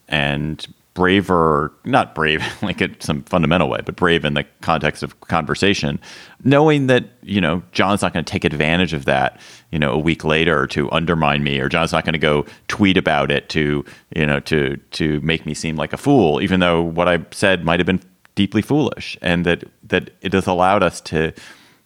and 0.07 0.67
braver, 0.99 1.71
not 1.85 2.13
brave 2.13 2.43
like 2.61 2.81
in 2.81 2.99
some 2.99 3.23
fundamental 3.23 3.69
way, 3.69 3.79
but 3.85 3.95
brave 3.95 4.25
in 4.25 4.33
the 4.33 4.43
context 4.59 5.01
of 5.01 5.17
conversation, 5.21 5.97
knowing 6.43 6.87
that, 6.87 7.05
you 7.23 7.39
know, 7.39 7.63
John's 7.71 8.01
not 8.01 8.11
going 8.11 8.25
to 8.25 8.29
take 8.29 8.43
advantage 8.43 8.91
of 8.91 9.05
that, 9.05 9.39
you 9.71 9.79
know, 9.79 9.93
a 9.93 9.97
week 9.97 10.25
later 10.25 10.67
to 10.67 10.91
undermine 10.91 11.41
me, 11.41 11.57
or 11.57 11.69
John's 11.69 11.93
not 11.93 12.03
going 12.03 12.13
to 12.13 12.19
go 12.19 12.45
tweet 12.67 12.97
about 12.97 13.31
it 13.31 13.47
to, 13.47 13.85
you 14.13 14.25
know, 14.25 14.41
to 14.41 14.75
to 14.75 15.21
make 15.21 15.45
me 15.45 15.53
seem 15.53 15.77
like 15.77 15.93
a 15.93 15.97
fool, 15.97 16.41
even 16.41 16.59
though 16.59 16.81
what 16.81 17.07
I 17.07 17.25
said 17.31 17.63
might 17.63 17.79
have 17.79 17.87
been 17.87 18.01
deeply 18.35 18.61
foolish. 18.61 19.17
And 19.21 19.45
that 19.45 19.63
that 19.83 20.11
it 20.19 20.33
has 20.33 20.47
allowed 20.47 20.83
us 20.83 20.99
to 21.01 21.31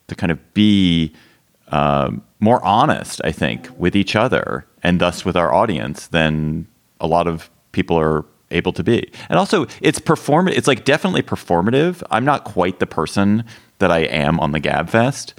to 0.08 0.16
kind 0.16 0.32
of 0.32 0.54
be 0.56 1.14
um, 1.68 2.24
more 2.40 2.66
honest, 2.66 3.22
I 3.24 3.32
think, 3.32 3.70
with 3.78 3.96
each 3.96 4.16
other 4.16 4.66
and 4.82 5.00
thus 5.00 5.24
with 5.24 5.38
our 5.38 5.54
audience 5.54 6.08
than 6.08 6.66
a 7.00 7.06
lot 7.06 7.28
of 7.28 7.52
people 7.74 8.00
are 8.00 8.26
able 8.54 8.74
to 8.74 8.84
be. 8.84 9.12
And 9.30 9.38
also, 9.38 9.68
it's 9.82 10.00
perform. 10.00 10.48
It's 10.48 10.68
like 10.68 10.86
definitely 10.86 11.24
performative. 11.24 12.04
I'm 12.12 12.26
not 12.26 12.44
quite 12.44 12.80
the 12.80 12.88
person 12.88 13.44
that 13.80 13.92
I 13.92 14.00
am 14.00 14.40
on 14.40 14.52
the 14.52 14.60
Gab 14.60 14.90
Fest. 14.90 15.34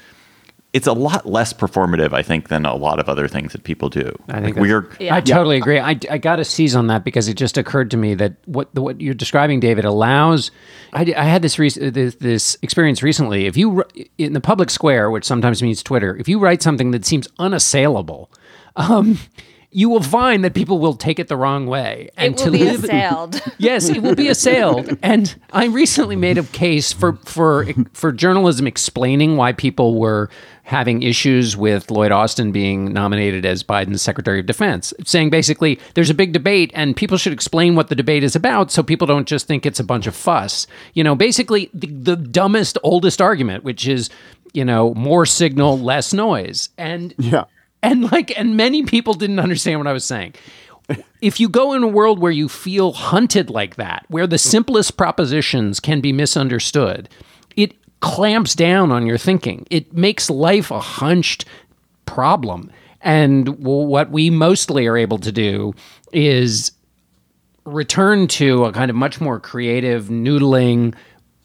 It's 0.73 0.89
a 0.89 0.93
lot 0.93 1.25
less 1.25 1.53
performative, 1.53 2.13
I 2.13 2.23
think, 2.23 2.49
than 2.49 2.67
a 2.67 2.75
lot 2.75 2.99
of 2.99 3.09
other 3.09 3.29
things 3.29 3.53
that 3.53 3.63
people 3.63 3.89
do. 3.89 4.13
I 4.29 4.41
think 4.41 4.57
like 4.57 4.63
we're. 4.63 4.91
Yeah. 4.99 5.15
I 5.15 5.21
totally 5.21 5.57
agree. 5.57 5.79
I, 5.79 5.97
I 6.11 6.19
got 6.19 6.37
to 6.37 6.45
seize 6.45 6.75
on 6.75 6.89
that 6.89 7.05
because 7.05 7.29
it 7.29 7.35
just 7.35 7.57
occurred 7.57 7.93
to 7.93 7.97
me 7.97 8.15
that 8.15 8.35
what 8.47 8.75
what 8.75 9.01
you're 9.01 9.15
describing, 9.15 9.61
David, 9.61 9.85
allows. 9.85 10.51
I, 10.93 11.15
I 11.17 11.25
had 11.25 11.43
this, 11.43 11.61
re- 11.61 11.69
this 11.71 12.17
this 12.17 12.59
experience 12.61 13.05
recently. 13.05 13.47
If 13.47 13.57
you 13.57 13.85
in 14.19 14.33
the 14.33 14.41
public 14.41 14.69
square, 14.69 15.13
which 15.13 15.25
sometimes 15.25 15.63
means 15.63 15.81
Twitter, 15.81 16.17
if 16.17 16.29
you 16.29 16.41
write 16.41 16.61
something 16.61 16.91
that 16.91 17.05
seems 17.05 17.29
unassailable. 17.39 18.31
Um, 18.77 19.21
you 19.75 19.89
will 19.89 20.03
find 20.03 20.45
that 20.45 20.55
people 20.55 20.79
will 20.79 20.95
take 20.95 21.19
it 21.19 21.27
the 21.27 21.37
wrong 21.37 21.67
way. 21.67 22.09
And 22.17 22.35
it 22.35 22.39
will 22.39 22.45
to 22.45 22.51
be 22.53 22.65
live, 22.65 22.85
assailed. 22.85 23.43
yes, 23.59 23.89
it 23.89 24.03
will 24.03 24.15
be 24.15 24.29
assailed. 24.29 24.97
and 25.03 25.35
I 25.53 25.67
recently 25.67 26.15
made 26.15 26.39
a 26.39 26.45
case 26.45 26.93
for 26.93 27.15
for 27.25 27.67
for 27.93 28.13
journalism 28.13 28.69
explaining 28.69 29.37
why 29.37 29.53
people 29.53 29.99
were 29.99 30.31
having 30.63 31.03
issues 31.03 31.57
with 31.57 31.91
Lloyd 31.91 32.13
Austin 32.13 32.53
being 32.53 32.93
nominated 32.93 33.45
as 33.45 33.65
Biden's 33.65 34.01
Secretary 34.01 34.39
of 34.39 34.47
Defense, 34.47 34.95
saying 35.05 35.31
basically 35.31 35.81
there's 35.95 36.09
a 36.09 36.15
big 36.15 36.33
debate 36.33 36.71
and 36.73 36.97
people 36.97 37.19
should 37.19 37.33
explain 37.33 37.75
what 37.75 37.89
the 37.89 37.97
debate 37.97 38.23
is 38.23 38.37
about 38.37 38.71
so 38.71 38.83
people 38.83 39.09
don't 39.09 39.27
just 39.27 39.49
think 39.49 39.67
it's 39.67 39.81
a 39.81 39.85
bunch 39.85 40.07
of 40.07 40.15
fuss. 40.15 40.69
You 40.95 41.03
know, 41.03 41.17
basically 41.17 41.69
the, 41.75 41.89
the 41.89 42.17
dumbest, 42.17 42.79
oldest 42.85 43.21
argument, 43.21 43.65
which 43.65 43.89
is 43.89 44.09
you 44.53 44.65
know 44.65 44.95
more 44.95 45.27
signal, 45.27 45.81
less 45.81 46.13
noise, 46.13 46.69
and 46.79 47.13
yeah 47.19 47.45
and 47.85 48.11
like 48.11 48.37
and 48.39 48.57
many 48.57 48.83
people 48.83 49.15
didn't 49.15 49.39
understand 49.39 49.79
what 49.79 49.87
I 49.87 49.93
was 49.93 50.05
saying. 50.05 50.35
If 51.21 51.41
you 51.41 51.49
go 51.49 51.73
in 51.73 51.83
a 51.83 51.89
world 51.89 52.19
where 52.19 52.33
you 52.33 52.49
feel 52.49 52.93
hunted 52.93 53.49
like 53.49 53.77
that, 53.77 54.05
where 54.09 54.27
the 54.27 54.39
simplest 54.39 54.97
propositions 54.97 55.81
can 55.81 56.01
be 56.01 56.13
misunderstood, 56.13 57.09
it 57.57 57.75
clamps 58.01 58.55
down 58.55 58.93
on 58.93 59.07
your 59.07 59.17
thinking. 59.17 59.67
It 59.71 59.95
makes 59.95 60.29
life 60.29 60.71
a 60.71 60.81
hunched 60.81 61.47
problem. 62.05 62.71
And 63.01 63.59
what 63.59 64.11
we 64.11 64.29
mostly 64.29 64.87
are 64.87 64.97
able 64.97 65.19
to 65.19 65.33
do 65.33 65.75
is 66.13 66.73
return 67.65 68.27
to 68.29 68.65
a 68.65 68.73
kind 68.73 68.91
of 68.91 68.97
much 68.97 69.21
more 69.23 69.41
creative, 69.41 70.07
noodling, 70.07 70.95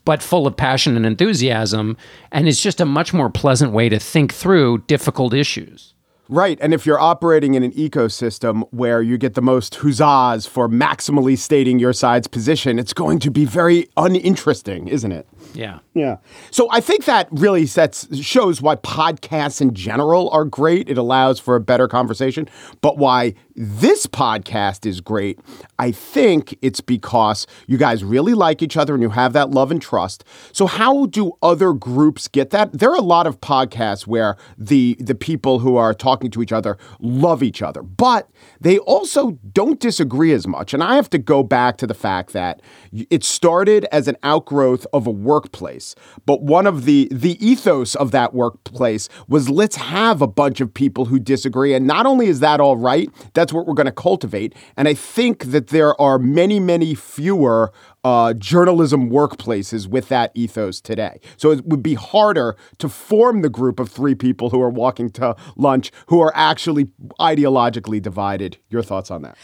but 0.04 0.22
full 0.22 0.48
of 0.48 0.58
passion 0.58 0.98
and 0.98 1.06
enthusiasm. 1.06 1.96
And 2.32 2.48
it's 2.48 2.62
just 2.62 2.82
a 2.82 2.86
much 2.86 3.14
more 3.14 3.30
pleasant 3.30 3.72
way 3.72 3.88
to 3.88 4.00
think 4.00 4.34
through 4.34 4.80
difficult 4.80 5.34
issues. 5.34 5.94
Right. 6.32 6.60
And 6.62 6.76
if 6.76 6.86
you're 6.86 7.00
operating 7.00 7.56
in 7.56 7.64
an 7.64 7.72
ecosystem 7.72 8.68
where 8.70 9.02
you 9.02 9.18
get 9.18 9.34
the 9.34 9.42
most 9.42 9.74
huzzas 9.74 10.48
for 10.48 10.70
maximally 10.70 11.36
stating 11.36 11.80
your 11.80 11.92
side's 11.92 12.28
position, 12.28 12.78
it's 12.78 12.94
going 12.94 13.18
to 13.20 13.32
be 13.32 13.46
very 13.46 13.88
uninteresting, 13.98 14.88
isn't 14.88 15.12
it? 15.12 15.28
Yeah. 15.54 15.80
Yeah. 15.94 16.18
So 16.52 16.68
I 16.72 16.80
think 16.80 17.06
that 17.06 17.28
really 17.32 17.66
sets 17.66 18.16
shows 18.18 18.62
why 18.62 18.76
podcasts 18.78 19.62
in 19.62 19.74
general 19.74 20.30
are 20.30 20.46
great. 20.46 20.90
It 20.90 20.98
allows 20.98 21.40
for 21.40 21.56
a 21.56 21.60
better 21.60 21.88
conversation. 21.88 22.48
But 22.82 22.98
why 22.98 23.34
this 23.56 24.06
podcast 24.06 24.86
is 24.86 25.02
great, 25.02 25.40
I 25.78 25.92
think 25.92 26.58
it's 26.62 26.80
because 26.82 27.46
you 27.68 27.78
guys 27.78 28.04
really 28.04 28.34
like 28.34 28.62
each 28.62 28.78
other 28.78 28.94
and 28.94 29.04
you 29.04 29.10
have 29.10 29.34
that 29.34 29.50
love 29.50 29.72
and 29.72 29.82
trust. 29.82 30.24
So 30.54 30.66
how 30.66 31.08
do 31.08 31.34
other 31.42 31.74
groups 31.74 32.28
get 32.28 32.52
that? 32.52 32.72
There 32.74 32.90
are 32.90 32.96
a 32.96 33.02
lot 33.02 33.28
of 33.28 33.42
podcasts 33.42 34.08
where 34.08 34.38
the 34.58 34.96
the 35.00 35.16
people 35.16 35.60
who 35.60 35.76
are 35.76 35.94
talking 35.94 36.32
to 36.32 36.42
each 36.42 36.52
other 36.52 36.78
love 37.00 37.44
each 37.44 37.62
other, 37.62 37.82
but 37.82 38.30
they 38.62 38.78
also 38.80 39.32
don't 39.52 39.80
disagree 39.80 40.32
as 40.32 40.48
much. 40.48 40.74
And 40.74 40.84
I 40.84 40.96
have 40.96 41.10
to 41.12 41.18
go 41.18 41.44
back 41.44 41.78
to 41.78 41.88
the 41.88 41.94
fact 41.94 42.34
that 42.34 42.62
it 43.10 43.24
started 43.24 43.86
as 43.92 44.08
an 44.08 44.18
outgrowth 44.24 44.86
of 44.94 45.08
a 45.08 45.12
work 45.12 45.39
workplace. 45.40 45.96
But 46.26 46.42
one 46.42 46.68
of 46.68 46.84
the 46.84 47.08
the 47.12 47.38
ethos 47.46 47.96
of 47.96 48.12
that 48.12 48.34
workplace 48.34 49.08
was 49.28 49.50
let's 49.50 49.78
have 49.78 50.22
a 50.22 50.28
bunch 50.28 50.60
of 50.60 50.74
people 50.74 51.06
who 51.06 51.18
disagree. 51.18 51.74
And 51.74 51.88
not 51.88 52.06
only 52.06 52.28
is 52.28 52.42
that 52.42 52.60
all 52.60 52.76
right, 52.76 53.10
that's 53.34 53.54
what 53.54 53.66
we're 53.66 53.74
going 53.74 53.86
to 53.86 53.92
cultivate. 54.10 54.54
And 54.76 54.88
I 54.88 54.94
think 54.94 55.46
that 55.46 55.68
there 55.68 56.00
are 56.02 56.20
many, 56.20 56.60
many 56.60 56.94
fewer 56.94 57.72
uh, 58.04 58.34
journalism 58.34 59.10
workplaces 59.10 59.88
with 59.88 60.10
that 60.10 60.32
ethos 60.36 60.82
today. 60.82 61.20
So 61.38 61.52
it 61.52 61.66
would 61.66 61.84
be 61.84 61.96
harder 61.96 62.56
to 62.80 62.90
form 62.90 63.42
the 63.42 63.50
group 63.50 63.80
of 63.80 63.90
three 63.90 64.16
people 64.16 64.50
who 64.50 64.62
are 64.62 64.70
walking 64.70 65.10
to 65.12 65.36
lunch 65.56 65.92
who 66.08 66.20
are 66.22 66.34
actually 66.36 66.86
ideologically 67.20 68.02
divided. 68.02 68.58
Your 68.70 68.84
thoughts 68.84 69.12
on 69.12 69.22
that? 69.22 69.38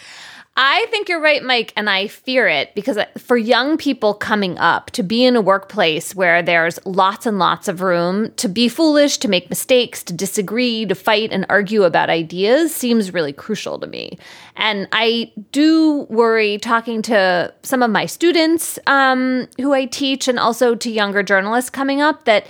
I 0.57 0.85
think 0.89 1.09
you're 1.09 1.19
right, 1.19 1.43
Mike, 1.43 1.73
and 1.75 1.89
I 1.89 2.07
fear 2.07 2.47
it 2.47 2.73
because 2.75 2.97
for 3.17 3.35
young 3.35 3.75
people 3.75 4.13
coming 4.13 4.57
up 4.57 4.89
to 4.91 5.03
be 5.03 5.25
in 5.25 5.35
a 5.35 5.41
workplace 5.41 6.15
where 6.15 6.41
there's 6.41 6.79
lots 6.85 7.25
and 7.25 7.37
lots 7.37 7.67
of 7.67 7.81
room 7.81 8.31
to 8.35 8.47
be 8.47 8.69
foolish, 8.69 9.17
to 9.17 9.27
make 9.27 9.49
mistakes, 9.49 10.01
to 10.03 10.13
disagree, 10.13 10.85
to 10.85 10.95
fight 10.95 11.33
and 11.33 11.45
argue 11.49 11.83
about 11.83 12.09
ideas 12.09 12.73
seems 12.73 13.13
really 13.13 13.33
crucial 13.33 13.77
to 13.79 13.87
me. 13.87 14.17
And 14.55 14.87
I 14.93 15.33
do 15.51 16.07
worry 16.09 16.57
talking 16.57 17.01
to 17.03 17.53
some 17.63 17.83
of 17.83 17.91
my 17.91 18.05
students 18.05 18.79
um, 18.87 19.49
who 19.57 19.73
I 19.73 19.83
teach 19.83 20.29
and 20.29 20.39
also 20.39 20.73
to 20.73 20.89
younger 20.89 21.21
journalists 21.21 21.69
coming 21.69 21.99
up 21.99 22.23
that 22.23 22.47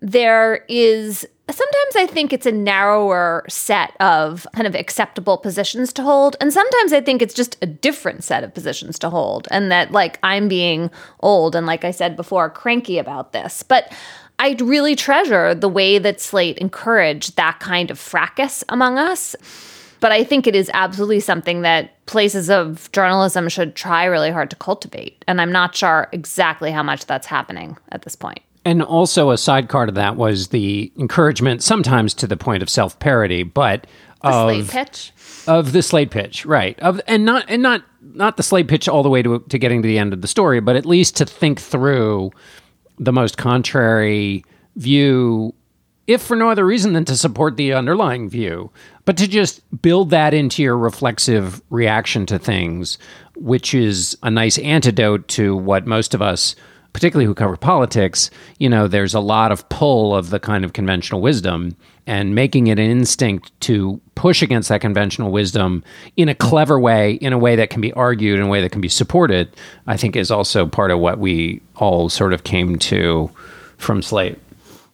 there 0.00 0.64
is 0.68 1.26
sometimes 1.54 1.96
I 1.96 2.06
think 2.06 2.32
it's 2.32 2.46
a 2.46 2.52
narrower 2.52 3.44
set 3.48 3.96
of 4.00 4.46
kind 4.54 4.66
of 4.66 4.74
acceptable 4.74 5.38
positions 5.38 5.92
to 5.94 6.02
hold. 6.02 6.36
And 6.40 6.52
sometimes 6.52 6.92
I 6.92 7.00
think 7.00 7.22
it's 7.22 7.34
just 7.34 7.56
a 7.62 7.66
different 7.66 8.24
set 8.24 8.44
of 8.44 8.52
positions 8.54 8.98
to 9.00 9.10
hold. 9.10 9.48
And 9.50 9.70
that, 9.72 9.92
like, 9.92 10.18
I'm 10.22 10.48
being 10.48 10.90
old 11.20 11.54
and, 11.54 11.66
like 11.66 11.84
I 11.84 11.90
said 11.90 12.16
before, 12.16 12.50
cranky 12.50 12.98
about 12.98 13.32
this. 13.32 13.62
But 13.62 13.92
I 14.38 14.56
really 14.58 14.96
treasure 14.96 15.54
the 15.54 15.68
way 15.68 15.98
that 15.98 16.20
Slate 16.20 16.58
encouraged 16.58 17.36
that 17.36 17.60
kind 17.60 17.90
of 17.90 17.98
fracas 17.98 18.64
among 18.68 18.98
us. 18.98 19.36
But 20.00 20.12
I 20.12 20.24
think 20.24 20.46
it 20.46 20.56
is 20.56 20.70
absolutely 20.72 21.20
something 21.20 21.60
that 21.60 22.04
places 22.06 22.48
of 22.48 22.90
journalism 22.92 23.50
should 23.50 23.74
try 23.76 24.06
really 24.06 24.30
hard 24.30 24.48
to 24.50 24.56
cultivate. 24.56 25.24
And 25.28 25.40
I'm 25.40 25.52
not 25.52 25.74
sure 25.74 26.08
exactly 26.12 26.70
how 26.70 26.82
much 26.82 27.04
that's 27.04 27.26
happening 27.26 27.76
at 27.92 28.02
this 28.02 28.16
point. 28.16 28.40
And 28.64 28.82
also 28.82 29.30
a 29.30 29.38
sidecar 29.38 29.86
to 29.86 29.92
that 29.92 30.16
was 30.16 30.48
the 30.48 30.92
encouragement, 30.98 31.62
sometimes 31.62 32.12
to 32.14 32.26
the 32.26 32.36
point 32.36 32.62
of 32.62 32.68
self 32.68 32.98
parody, 32.98 33.42
but 33.42 33.86
the 34.22 34.28
of 34.28 34.50
slate 34.50 34.68
pitch 34.68 35.12
of 35.46 35.72
the 35.72 35.82
slate 35.82 36.10
pitch, 36.10 36.44
right? 36.44 36.78
Of 36.80 37.00
and 37.06 37.24
not 37.24 37.46
and 37.48 37.62
not 37.62 37.82
not 38.02 38.36
the 38.36 38.42
slate 38.42 38.68
pitch 38.68 38.88
all 38.88 39.02
the 39.02 39.08
way 39.08 39.22
to 39.22 39.38
to 39.48 39.58
getting 39.58 39.82
to 39.82 39.88
the 39.88 39.98
end 39.98 40.12
of 40.12 40.20
the 40.20 40.28
story, 40.28 40.60
but 40.60 40.76
at 40.76 40.86
least 40.86 41.16
to 41.16 41.24
think 41.24 41.60
through 41.60 42.30
the 42.98 43.12
most 43.12 43.38
contrary 43.38 44.44
view, 44.76 45.54
if 46.06 46.20
for 46.20 46.36
no 46.36 46.50
other 46.50 46.66
reason 46.66 46.92
than 46.92 47.04
to 47.06 47.16
support 47.16 47.56
the 47.56 47.72
underlying 47.72 48.28
view, 48.28 48.70
but 49.04 49.16
to 49.16 49.26
just 49.26 49.62
build 49.80 50.10
that 50.10 50.34
into 50.34 50.62
your 50.62 50.76
reflexive 50.76 51.62
reaction 51.70 52.26
to 52.26 52.38
things, 52.38 52.98
which 53.36 53.72
is 53.72 54.16
a 54.22 54.30
nice 54.30 54.58
antidote 54.58 55.26
to 55.28 55.56
what 55.56 55.86
most 55.86 56.14
of 56.14 56.20
us 56.20 56.54
particularly 56.92 57.26
who 57.26 57.34
cover 57.34 57.56
politics, 57.56 58.30
you 58.58 58.68
know, 58.68 58.88
there's 58.88 59.14
a 59.14 59.20
lot 59.20 59.52
of 59.52 59.68
pull 59.68 60.14
of 60.14 60.30
the 60.30 60.40
kind 60.40 60.64
of 60.64 60.72
conventional 60.72 61.20
wisdom 61.20 61.76
and 62.06 62.34
making 62.34 62.66
it 62.66 62.78
an 62.78 62.90
instinct 62.90 63.52
to 63.60 64.00
push 64.14 64.42
against 64.42 64.68
that 64.68 64.80
conventional 64.80 65.30
wisdom 65.30 65.84
in 66.16 66.28
a 66.28 66.34
clever 66.34 66.78
way, 66.78 67.12
in 67.14 67.32
a 67.32 67.38
way 67.38 67.56
that 67.56 67.70
can 67.70 67.80
be 67.80 67.92
argued, 67.92 68.38
in 68.38 68.46
a 68.46 68.48
way 68.48 68.60
that 68.60 68.72
can 68.72 68.80
be 68.80 68.88
supported, 68.88 69.54
I 69.86 69.96
think 69.96 70.16
is 70.16 70.30
also 70.30 70.66
part 70.66 70.90
of 70.90 70.98
what 70.98 71.18
we 71.18 71.60
all 71.76 72.08
sort 72.08 72.32
of 72.32 72.44
came 72.44 72.78
to 72.80 73.30
from 73.76 74.02
Slate. 74.02 74.38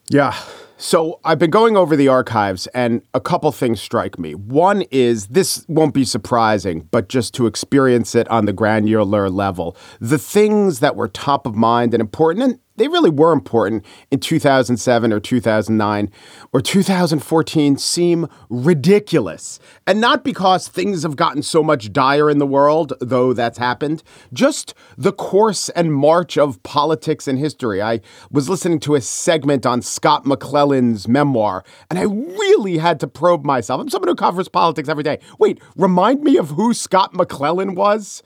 Yeah. 0.09 0.37
So 0.79 1.19
I've 1.25 1.39
been 1.39 1.49
going 1.49 1.75
over 1.75 1.95
the 1.95 2.07
archives, 2.07 2.67
and 2.67 3.01
a 3.15 3.19
couple 3.19 3.51
things 3.51 3.81
strike 3.81 4.19
me. 4.19 4.35
One 4.35 4.83
is 4.91 5.25
this 5.27 5.65
won't 5.67 5.95
be 5.95 6.05
surprising, 6.05 6.87
but 6.91 7.09
just 7.09 7.33
to 7.33 7.47
experience 7.47 8.13
it 8.13 8.27
on 8.29 8.45
the 8.45 8.53
granular 8.53 9.27
level, 9.27 9.75
the 9.99 10.19
things 10.19 10.79
that 10.79 10.95
were 10.95 11.07
top 11.07 11.47
of 11.47 11.55
mind 11.55 11.95
and 11.95 12.01
important, 12.01 12.43
and 12.43 12.59
they 12.77 12.87
really 12.87 13.09
were 13.09 13.31
important 13.31 13.85
in 14.11 14.19
2007 14.19 15.11
or 15.11 15.19
2009 15.19 16.11
or 16.53 16.61
2014 16.61 17.77
seem 17.77 18.27
ridiculous. 18.49 19.59
And 19.85 19.99
not 19.99 20.23
because 20.23 20.67
things 20.67 21.03
have 21.03 21.15
gotten 21.15 21.43
so 21.43 21.63
much 21.63 21.91
dire 21.91 22.29
in 22.29 22.37
the 22.37 22.47
world, 22.47 22.93
though 23.01 23.33
that's 23.33 23.57
happened, 23.57 24.03
just 24.31 24.73
the 24.97 25.11
course 25.11 25.69
and 25.69 25.93
march 25.93 26.37
of 26.37 26.61
politics 26.63 27.27
and 27.27 27.37
history. 27.37 27.81
I 27.81 28.01
was 28.31 28.49
listening 28.49 28.79
to 28.81 28.95
a 28.95 29.01
segment 29.01 29.65
on 29.65 29.81
Scott 29.81 30.25
McClellan's 30.25 31.07
memoir, 31.07 31.63
and 31.89 31.99
I 31.99 32.03
really 32.03 32.77
had 32.77 32.99
to 33.01 33.07
probe 33.07 33.43
myself. 33.43 33.81
I'm 33.81 33.89
someone 33.89 34.09
who 34.09 34.15
covers 34.15 34.47
politics 34.47 34.89
every 34.89 35.03
day. 35.03 35.19
Wait, 35.39 35.59
remind 35.75 36.21
me 36.21 36.37
of 36.37 36.51
who 36.51 36.73
Scott 36.73 37.13
McClellan 37.13 37.75
was? 37.75 38.23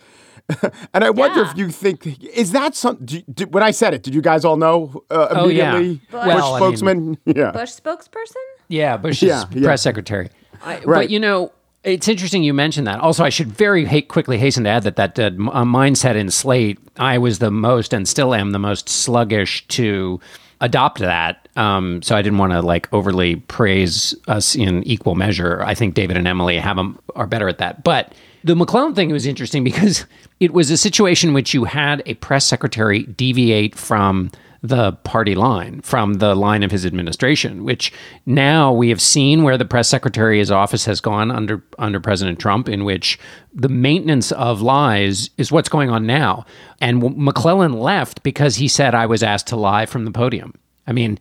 and 0.93 1.03
I 1.03 1.09
wonder 1.09 1.41
Yeah. 1.41 1.51
if 1.51 1.57
you 1.57 1.69
think 1.69 2.05
is 2.23 2.51
that 2.51 2.75
something? 2.75 3.23
When 3.49 3.63
I 3.63 3.71
said 3.71 3.93
it, 3.93 4.03
did 4.03 4.13
you 4.15 4.21
guys 4.21 4.45
all 4.45 4.57
know 4.57 5.03
uh, 5.09 5.27
Oh, 5.31 5.47
yeah. 5.47 5.75
immediately? 5.75 6.01
Bush. 6.11 6.25
Well, 6.27 6.53
I 6.55 6.59
mean- 6.59 6.67
spokesman. 6.77 7.17
yeah. 7.25 7.51
Bush 7.51 7.71
spokesperson? 7.71 8.35
Yeah, 8.67 8.97
Bush's 8.97 9.23
Yeah, 9.29 9.43
yeah. 9.51 9.63
press 9.63 9.81
secretary. 9.81 10.29
I, 10.63 10.79
But 10.85 11.09
you 11.09 11.19
know, 11.19 11.51
it's 11.83 12.07
interesting 12.07 12.43
you 12.43 12.53
mentioned 12.53 12.85
that. 12.87 12.99
Also, 12.99 13.23
I 13.23 13.29
should 13.29 13.47
very 13.51 13.85
ha- 13.85 14.01
quickly 14.07 14.37
hasten 14.37 14.63
to 14.65 14.69
add 14.69 14.83
that 14.83 14.95
that 14.97 15.17
uh, 15.19 15.23
m- 15.23 15.49
uh, 15.49 15.63
mindset 15.65 16.15
in 16.15 16.29
Slate, 16.29 16.77
I 16.97 17.17
was 17.17 17.39
the 17.39 17.49
most 17.51 17.91
and 17.93 18.07
still 18.07 18.33
am 18.35 18.51
the 18.51 18.59
most 18.59 18.87
sluggish 18.87 19.65
to 19.69 20.19
adopt 20.61 20.99
that. 20.99 21.47
Um, 21.55 22.01
so 22.03 22.15
I 22.15 22.21
didn't 22.21 22.37
want 22.37 22.53
to 22.53 22.61
like 22.61 22.87
overly 22.93 23.37
praise 23.37 24.13
us 24.27 24.55
in 24.55 24.83
equal 24.83 25.15
measure. 25.15 25.63
I 25.65 25.73
think 25.73 25.95
David 25.95 26.15
and 26.17 26.27
Emily 26.27 26.57
have 26.59 26.77
'em- 26.77 26.99
are 27.15 27.25
better 27.27 27.49
at 27.49 27.57
that. 27.57 27.83
But 27.83 28.13
the 28.43 28.56
McClellan 28.56 28.95
thing 28.95 29.12
was 29.12 29.25
interesting 29.25 29.63
because 29.63 30.06
it 30.39 30.54
was 30.54 30.69
a 30.71 30.77
situation 30.77 31.30
in 31.30 31.34
which 31.34 31.54
you 31.54 31.65
had 31.65 32.01
a 32.06 32.15
press 32.15 32.45
secretary 32.45 33.04
deviate 33.04 33.75
from 33.75 34.32
the 34.63 34.91
party 34.91 35.34
line 35.34 35.82
from 35.82 36.15
the 36.15 36.36
line 36.36 36.62
of 36.62 36.69
his 36.69 36.86
administration, 36.86 37.63
which 37.63 37.91
now 38.27 38.71
we 38.71 38.89
have 38.89 39.01
seen 39.01 39.41
where 39.41 39.58
the 39.58 39.65
press 39.65 39.89
secretary's 39.89 40.51
office 40.51 40.86
has 40.86 41.01
gone 41.01 41.32
under 41.32 41.63
under 41.80 41.99
President 41.99 42.39
Trump, 42.39 42.69
in 42.69 42.84
which 42.84 43.17
the 43.54 43.69
maintenance 43.69 44.32
of 44.34 44.62
lies 44.62 45.32
is 45.38 45.51
what's 45.51 45.69
going 45.69 45.89
on 45.89 46.06
now. 46.06 46.45
And 46.80 47.17
McClellan 47.17 47.73
left 47.73 48.21
because 48.21 48.58
he 48.58 48.67
said 48.67 48.93
I 48.93 49.08
was 49.08 49.23
asked 49.23 49.47
to 49.47 49.56
lie 49.56 49.88
from 49.88 50.06
the 50.06 50.12
podium. 50.12 50.54
I 50.86 50.91
mean, 50.93 51.17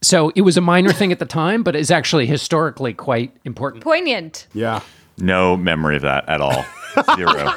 so 0.00 0.30
it 0.36 0.42
was 0.42 0.56
a 0.56 0.60
minor 0.60 0.92
thing 0.92 1.10
at 1.10 1.18
the 1.18 1.26
time, 1.26 1.64
but 1.64 1.74
is 1.74 1.90
actually 1.90 2.26
historically 2.26 2.94
quite 2.94 3.36
important. 3.44 3.82
Poignant. 3.82 4.46
Yeah. 4.52 4.80
No 5.20 5.56
memory 5.56 5.96
of 5.96 6.02
that 6.02 6.28
at 6.28 6.40
all. 6.40 6.64
Zero. 7.16 7.52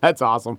That's 0.00 0.22
awesome. 0.22 0.58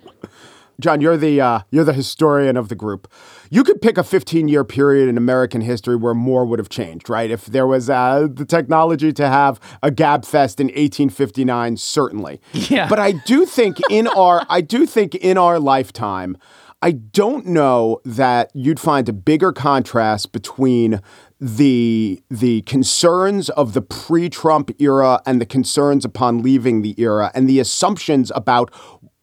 John, 0.79 0.99
you're 0.99 1.17
the 1.17 1.39
uh, 1.39 1.60
you're 1.71 1.84
the 1.86 1.93
historian 1.93 2.58
of 2.58 2.67
the 2.69 2.75
group. 2.75 3.08
You 3.49 3.63
could 3.63 3.81
pick 3.81 3.97
a 3.97 4.03
15 4.03 4.47
year 4.47 4.63
period 4.63 5.08
in 5.08 5.17
American 5.17 5.62
history 5.62 5.95
where 5.95 6.13
more 6.13 6.45
would 6.45 6.60
have 6.60 6.69
changed, 6.69 7.10
right? 7.10 7.31
If 7.31 7.45
there 7.45 7.67
was 7.67 7.89
uh, 7.89 8.27
the 8.29 8.45
technology 8.45 9.13
to 9.13 9.27
have 9.27 9.60
a 9.81 9.91
Gab 9.91 10.25
Fest 10.25 10.60
in 10.60 10.67
1859, 10.67 11.77
certainly. 11.77 12.41
Yeah. 12.53 12.89
But 12.89 12.99
I 12.99 13.13
do 13.13 13.45
think 13.45 13.77
in 13.89 14.08
our 14.08 14.45
I 14.49 14.62
do 14.62 14.86
think 14.86 15.15
in 15.15 15.38
our 15.38 15.60
lifetime, 15.60 16.38
I 16.81 16.91
don't 16.91 17.47
know 17.47 18.01
that 18.03 18.51
you'd 18.53 18.79
find 18.79 19.08
a 19.08 19.13
bigger 19.13 19.53
contrast 19.53 20.31
between 20.31 21.01
the 21.39 22.21
the 22.29 22.61
concerns 22.61 23.49
of 23.51 23.73
the 23.73 23.81
pre-Trump 23.81 24.71
era 24.79 25.21
and 25.25 25.41
the 25.41 25.45
concerns 25.45 26.05
upon 26.05 26.41
leaving 26.41 26.81
the 26.81 26.95
era 26.97 27.31
and 27.35 27.49
the 27.49 27.59
assumptions 27.59 28.31
about 28.35 28.73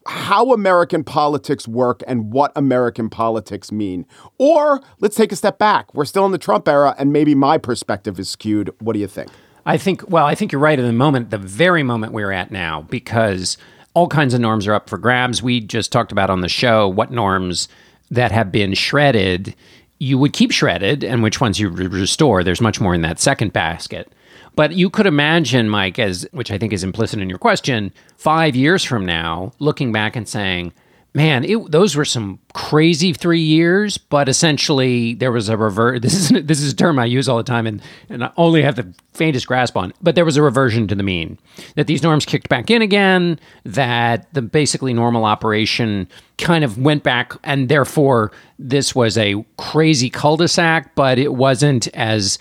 how 0.06 0.52
American 0.52 1.04
politics 1.04 1.68
work 1.68 2.02
and 2.06 2.32
what 2.32 2.52
American 2.56 3.08
politics 3.08 3.70
mean. 3.70 4.04
Or 4.36 4.80
let's 5.00 5.16
take 5.16 5.32
a 5.32 5.36
step 5.36 5.58
back. 5.58 5.94
We're 5.94 6.04
still 6.04 6.26
in 6.26 6.32
the 6.32 6.38
Trump 6.38 6.68
era 6.68 6.94
and 6.98 7.12
maybe 7.12 7.34
my 7.34 7.56
perspective 7.56 8.18
is 8.18 8.28
skewed. 8.28 8.70
What 8.80 8.94
do 8.94 8.98
you 8.98 9.06
think? 9.06 9.30
I 9.64 9.78
think, 9.78 10.08
well, 10.10 10.26
I 10.26 10.34
think 10.34 10.50
you're 10.50 10.60
right 10.60 10.78
in 10.78 10.84
the 10.84 10.92
moment, 10.92 11.30
the 11.30 11.38
very 11.38 11.84
moment 11.84 12.12
we're 12.12 12.32
at 12.32 12.50
now, 12.50 12.82
because 12.82 13.56
all 13.94 14.08
kinds 14.08 14.34
of 14.34 14.40
norms 14.40 14.66
are 14.66 14.74
up 14.74 14.90
for 14.90 14.98
grabs. 14.98 15.42
We 15.42 15.60
just 15.60 15.92
talked 15.92 16.10
about 16.10 16.30
on 16.30 16.40
the 16.40 16.48
show 16.48 16.88
what 16.88 17.12
norms 17.12 17.68
that 18.10 18.32
have 18.32 18.50
been 18.50 18.74
shredded 18.74 19.54
you 20.02 20.18
would 20.18 20.32
keep 20.32 20.50
shredded 20.50 21.04
and 21.04 21.22
which 21.22 21.40
ones 21.40 21.60
you 21.60 21.68
restore. 21.68 22.42
There's 22.42 22.60
much 22.60 22.80
more 22.80 22.92
in 22.92 23.02
that 23.02 23.20
second 23.20 23.52
basket. 23.52 24.12
But 24.56 24.72
you 24.72 24.90
could 24.90 25.06
imagine, 25.06 25.68
Mike, 25.68 26.00
as 26.00 26.26
which 26.32 26.50
I 26.50 26.58
think 26.58 26.72
is 26.72 26.82
implicit 26.82 27.20
in 27.20 27.28
your 27.30 27.38
question, 27.38 27.92
five 28.16 28.56
years 28.56 28.82
from 28.82 29.06
now, 29.06 29.52
looking 29.60 29.92
back 29.92 30.16
and 30.16 30.28
saying, 30.28 30.72
man, 31.14 31.44
it, 31.44 31.70
those 31.70 31.94
were 31.94 32.04
some 32.04 32.38
crazy 32.54 33.12
three 33.12 33.40
years. 33.40 33.98
But 33.98 34.28
essentially, 34.28 35.14
there 35.14 35.32
was 35.32 35.48
a 35.48 35.56
revert. 35.56 36.02
This 36.02 36.30
is 36.30 36.44
this 36.44 36.60
is 36.60 36.72
a 36.72 36.76
term 36.76 36.98
I 36.98 37.04
use 37.04 37.28
all 37.28 37.36
the 37.36 37.42
time, 37.42 37.66
and 37.66 37.82
and 38.08 38.24
I 38.24 38.32
only 38.36 38.62
have 38.62 38.76
the 38.76 38.92
faintest 39.12 39.46
grasp 39.46 39.76
on. 39.76 39.92
But 40.02 40.14
there 40.14 40.24
was 40.24 40.36
a 40.36 40.42
reversion 40.42 40.88
to 40.88 40.94
the 40.94 41.02
mean. 41.02 41.38
That 41.76 41.86
these 41.86 42.02
norms 42.02 42.24
kicked 42.26 42.48
back 42.48 42.70
in 42.70 42.82
again. 42.82 43.38
That 43.64 44.32
the 44.34 44.42
basically 44.42 44.92
normal 44.92 45.24
operation 45.24 46.08
kind 46.38 46.64
of 46.64 46.78
went 46.78 47.02
back, 47.02 47.32
and 47.44 47.68
therefore 47.68 48.32
this 48.58 48.94
was 48.94 49.18
a 49.18 49.44
crazy 49.58 50.10
cul-de-sac. 50.10 50.94
But 50.94 51.18
it 51.18 51.34
wasn't 51.34 51.88
as 51.88 52.38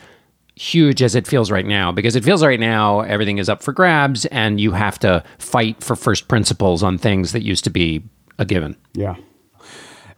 huge 0.56 1.02
as 1.02 1.16
it 1.16 1.26
feels 1.26 1.50
right 1.50 1.66
now 1.66 1.92
because 1.92 2.16
it 2.16 2.24
feels 2.24 2.44
right 2.44 2.60
now 2.60 3.00
everything 3.02 3.40
is 3.40 3.50
up 3.50 3.64
for 3.64 3.74
grabs 3.74 4.26
and 4.28 4.60
you 4.60 4.74
have 4.74 5.00
to 5.00 5.24
fight 5.40 5.84
for 5.84 5.96
first 5.96 6.28
principles 6.28 6.84
on 6.84 7.00
things 7.00 7.32
that 7.32 7.42
used 7.42 7.64
to 7.64 7.70
be 7.72 8.04
a 8.42 8.46
given. 8.46 8.76
Yeah. 8.94 9.16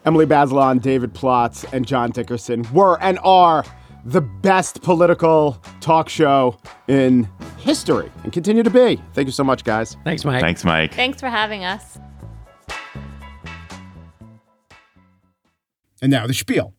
Emily 0.06 0.26
Bazelon, 0.26 0.82
David 0.82 1.14
Plotz, 1.14 1.72
and 1.72 1.86
John 1.86 2.12
Dickerson 2.12 2.66
were 2.74 3.00
and 3.02 3.20
are 3.24 3.64
the 4.06 4.22
best 4.22 4.82
political 4.82 5.62
talk 5.80 6.10
show 6.10 6.58
in 6.88 7.30
history 7.58 8.12
and 8.24 8.34
continue 8.34 8.64
to 8.64 8.70
be. 8.70 9.02
Thank 9.14 9.28
you 9.28 9.32
so 9.32 9.44
much, 9.44 9.64
guys. 9.64 9.96
Thanks, 10.04 10.26
Mike. 10.26 10.42
Thanks, 10.42 10.66
Mike. 10.66 10.94
Thanks 10.94 11.20
for 11.20 11.30
having 11.30 11.64
us. 11.64 12.00
And 16.02 16.12
now 16.12 16.28
the 16.28 16.34
spiel. 16.34 16.74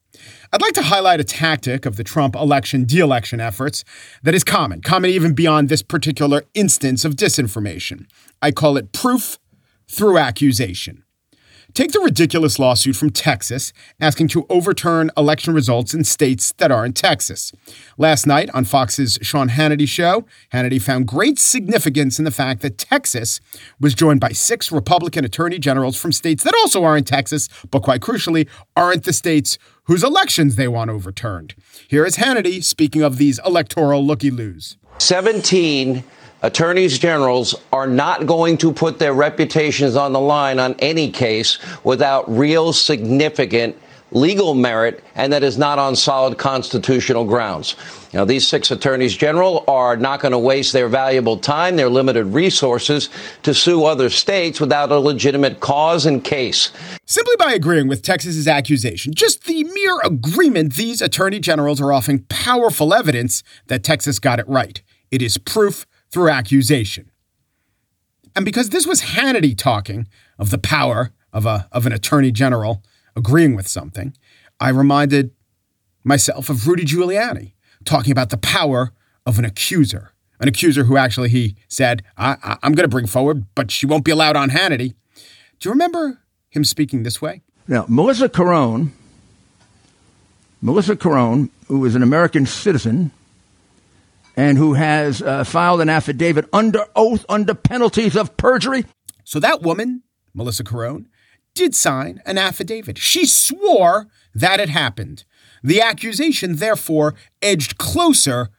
I'd 0.52 0.62
like 0.62 0.74
to 0.74 0.82
highlight 0.82 1.18
a 1.18 1.24
tactic 1.24 1.86
of 1.86 1.96
the 1.96 2.04
Trump 2.04 2.36
election 2.36 2.84
de 2.84 3.00
election 3.00 3.40
efforts 3.40 3.84
that 4.22 4.34
is 4.34 4.44
common, 4.44 4.82
common 4.82 5.10
even 5.10 5.34
beyond 5.34 5.68
this 5.68 5.82
particular 5.82 6.44
instance 6.52 7.04
of 7.04 7.14
disinformation. 7.14 8.06
I 8.40 8.52
call 8.52 8.76
it 8.76 8.92
proof 8.92 9.38
through 9.88 10.18
accusation. 10.18 11.03
Take 11.74 11.90
the 11.90 11.98
ridiculous 11.98 12.60
lawsuit 12.60 12.94
from 12.94 13.10
Texas 13.10 13.72
asking 14.00 14.28
to 14.28 14.46
overturn 14.48 15.10
election 15.16 15.52
results 15.52 15.92
in 15.92 16.04
states 16.04 16.52
that 16.58 16.70
aren't 16.70 16.96
Texas. 16.96 17.50
Last 17.98 18.28
night 18.28 18.48
on 18.54 18.64
Fox's 18.64 19.18
Sean 19.22 19.48
Hannity 19.48 19.88
show, 19.88 20.24
Hannity 20.52 20.80
found 20.80 21.08
great 21.08 21.36
significance 21.40 22.20
in 22.20 22.24
the 22.24 22.30
fact 22.30 22.62
that 22.62 22.78
Texas 22.78 23.40
was 23.80 23.92
joined 23.92 24.20
by 24.20 24.30
six 24.30 24.70
Republican 24.70 25.24
attorney 25.24 25.58
generals 25.58 26.00
from 26.00 26.12
states 26.12 26.44
that 26.44 26.54
also 26.54 26.84
aren't 26.84 27.08
Texas, 27.08 27.48
but 27.72 27.82
quite 27.82 28.00
crucially, 28.00 28.48
aren't 28.76 29.02
the 29.02 29.12
states 29.12 29.58
whose 29.86 30.04
elections 30.04 30.54
they 30.54 30.68
want 30.68 30.92
overturned. 30.92 31.56
Here 31.88 32.06
is 32.06 32.18
Hannity 32.18 32.62
speaking 32.62 33.02
of 33.02 33.18
these 33.18 33.40
electoral 33.44 34.06
looky 34.06 34.30
loos. 34.30 34.76
17 34.98 36.04
attorneys 36.44 36.98
generals 36.98 37.54
are 37.72 37.86
not 37.86 38.26
going 38.26 38.58
to 38.58 38.70
put 38.70 38.98
their 38.98 39.14
reputations 39.14 39.96
on 39.96 40.12
the 40.12 40.20
line 40.20 40.58
on 40.58 40.74
any 40.78 41.10
case 41.10 41.58
without 41.84 42.30
real 42.30 42.70
significant 42.70 43.74
legal 44.10 44.54
merit 44.54 45.02
and 45.14 45.32
that 45.32 45.42
is 45.42 45.56
not 45.56 45.78
on 45.78 45.96
solid 45.96 46.36
constitutional 46.36 47.24
grounds. 47.24 47.76
Now, 48.12 48.26
these 48.26 48.46
six 48.46 48.70
attorneys 48.70 49.16
general 49.16 49.64
are 49.66 49.96
not 49.96 50.20
going 50.20 50.32
to 50.32 50.38
waste 50.38 50.74
their 50.74 50.86
valuable 50.86 51.38
time, 51.38 51.76
their 51.76 51.88
limited 51.88 52.26
resources 52.26 53.08
to 53.42 53.54
sue 53.54 53.86
other 53.86 54.10
states 54.10 54.60
without 54.60 54.92
a 54.92 54.98
legitimate 54.98 55.60
cause 55.60 56.04
and 56.04 56.22
case. 56.22 56.72
Simply 57.06 57.36
by 57.38 57.54
agreeing 57.54 57.88
with 57.88 58.02
Texas's 58.02 58.46
accusation, 58.46 59.14
just 59.14 59.44
the 59.44 59.64
mere 59.64 59.98
agreement, 60.04 60.74
these 60.74 61.00
attorney 61.00 61.40
generals 61.40 61.80
are 61.80 61.92
offering 61.92 62.26
powerful 62.28 62.92
evidence 62.92 63.42
that 63.68 63.82
Texas 63.82 64.18
got 64.18 64.38
it 64.38 64.46
right. 64.46 64.82
It 65.10 65.22
is 65.22 65.38
proof 65.38 65.86
through 66.14 66.30
accusation. 66.30 67.10
And 68.36 68.44
because 68.44 68.70
this 68.70 68.86
was 68.86 69.02
Hannity 69.02 69.58
talking 69.58 70.06
of 70.38 70.50
the 70.50 70.58
power 70.58 71.12
of, 71.32 71.44
a, 71.44 71.68
of 71.72 71.86
an 71.86 71.92
attorney 71.92 72.30
general 72.30 72.84
agreeing 73.16 73.56
with 73.56 73.66
something, 73.66 74.16
I 74.60 74.68
reminded 74.68 75.32
myself 76.04 76.48
of 76.48 76.68
Rudy 76.68 76.84
Giuliani 76.84 77.52
talking 77.84 78.12
about 78.12 78.30
the 78.30 78.36
power 78.36 78.92
of 79.26 79.40
an 79.40 79.44
accuser. 79.44 80.12
An 80.38 80.46
accuser 80.46 80.84
who 80.84 80.96
actually, 80.96 81.30
he 81.30 81.56
said, 81.68 82.04
I, 82.16 82.58
am 82.62 82.74
going 82.74 82.84
to 82.84 82.88
bring 82.88 83.06
forward, 83.06 83.46
but 83.56 83.72
she 83.72 83.84
won't 83.84 84.04
be 84.04 84.12
allowed 84.12 84.36
on 84.36 84.50
Hannity. 84.50 84.94
Do 85.58 85.68
you 85.68 85.70
remember 85.72 86.20
him 86.48 86.62
speaking 86.62 87.02
this 87.02 87.20
way? 87.20 87.42
Now, 87.66 87.86
Melissa 87.88 88.28
Carone, 88.28 88.90
Melissa 90.62 90.94
Carone, 90.94 91.50
who 91.66 91.84
is 91.84 91.96
an 91.96 92.04
American 92.04 92.46
citizen 92.46 93.10
and 94.36 94.58
who 94.58 94.74
has 94.74 95.22
uh, 95.22 95.44
filed 95.44 95.80
an 95.80 95.88
affidavit 95.88 96.46
under 96.52 96.86
oath 96.96 97.24
under 97.28 97.54
penalties 97.54 98.16
of 98.16 98.36
perjury. 98.36 98.84
So 99.24 99.40
that 99.40 99.62
woman, 99.62 100.02
Melissa 100.34 100.64
Carone, 100.64 101.06
did 101.54 101.74
sign 101.74 102.20
an 102.26 102.36
affidavit. 102.36 102.98
She 102.98 103.26
swore 103.26 104.08
that 104.34 104.60
it 104.60 104.68
happened. 104.68 105.24
The 105.62 105.80
accusation, 105.80 106.56
therefore, 106.56 107.14
edged 107.40 107.78
closer 107.78 108.50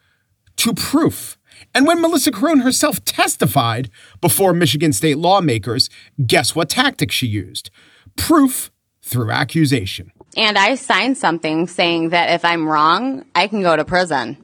to 0.58 0.74
proof. 0.74 1.38
And 1.74 1.86
when 1.86 2.02
Melissa 2.02 2.32
Carone 2.32 2.64
herself 2.64 3.04
testified 3.06 3.90
before 4.22 4.54
Michigan 4.54 4.94
state 4.94 5.18
lawmakers, 5.18 5.90
guess 6.26 6.56
what 6.56 6.70
tactic 6.70 7.12
she 7.12 7.28
used? 7.28 7.70
Proof 8.16 8.72
through 9.02 9.32
accusation. 9.32 10.12
And 10.38 10.58
I 10.58 10.76
signed 10.76 11.18
something 11.18 11.68
saying 11.68 12.10
that 12.10 12.32
if 12.32 12.44
I'm 12.44 12.68
wrong, 12.68 13.26
I 13.36 13.48
can 13.48 13.62
go 13.62 13.76
to 13.76 13.86
prison. 13.86 14.38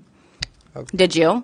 Did 0.95 1.15
you? 1.15 1.43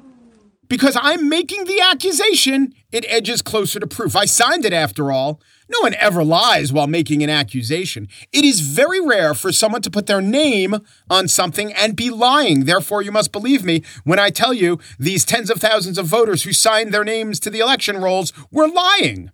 Because 0.69 0.97
I'm 0.99 1.29
making 1.29 1.63
the 1.63 1.79
accusation, 1.79 2.73
it 2.91 3.05
edges 3.07 3.41
closer 3.41 3.79
to 3.79 3.87
proof. 3.87 4.15
I 4.15 4.25
signed 4.25 4.65
it 4.65 4.73
after 4.73 5.11
all. 5.11 5.41
No 5.69 5.79
one 5.81 5.95
ever 5.95 6.23
lies 6.23 6.71
while 6.71 6.87
making 6.87 7.23
an 7.23 7.29
accusation. 7.29 8.07
It 8.31 8.43
is 8.43 8.61
very 8.61 8.99
rare 8.99 9.33
for 9.33 9.51
someone 9.51 9.81
to 9.81 9.91
put 9.91 10.07
their 10.07 10.21
name 10.21 10.75
on 11.09 11.27
something 11.27 11.73
and 11.73 11.95
be 11.95 12.09
lying. 12.09 12.65
Therefore, 12.65 13.01
you 13.01 13.11
must 13.11 13.31
believe 13.31 13.63
me 13.63 13.83
when 14.03 14.19
I 14.19 14.29
tell 14.29 14.53
you 14.53 14.79
these 14.99 15.25
tens 15.25 15.49
of 15.49 15.59
thousands 15.59 15.97
of 15.97 16.05
voters 16.05 16.43
who 16.43 16.53
signed 16.53 16.93
their 16.93 17.03
names 17.03 17.39
to 17.41 17.49
the 17.49 17.59
election 17.59 17.97
rolls 17.97 18.33
were 18.51 18.67
lying. 18.67 19.31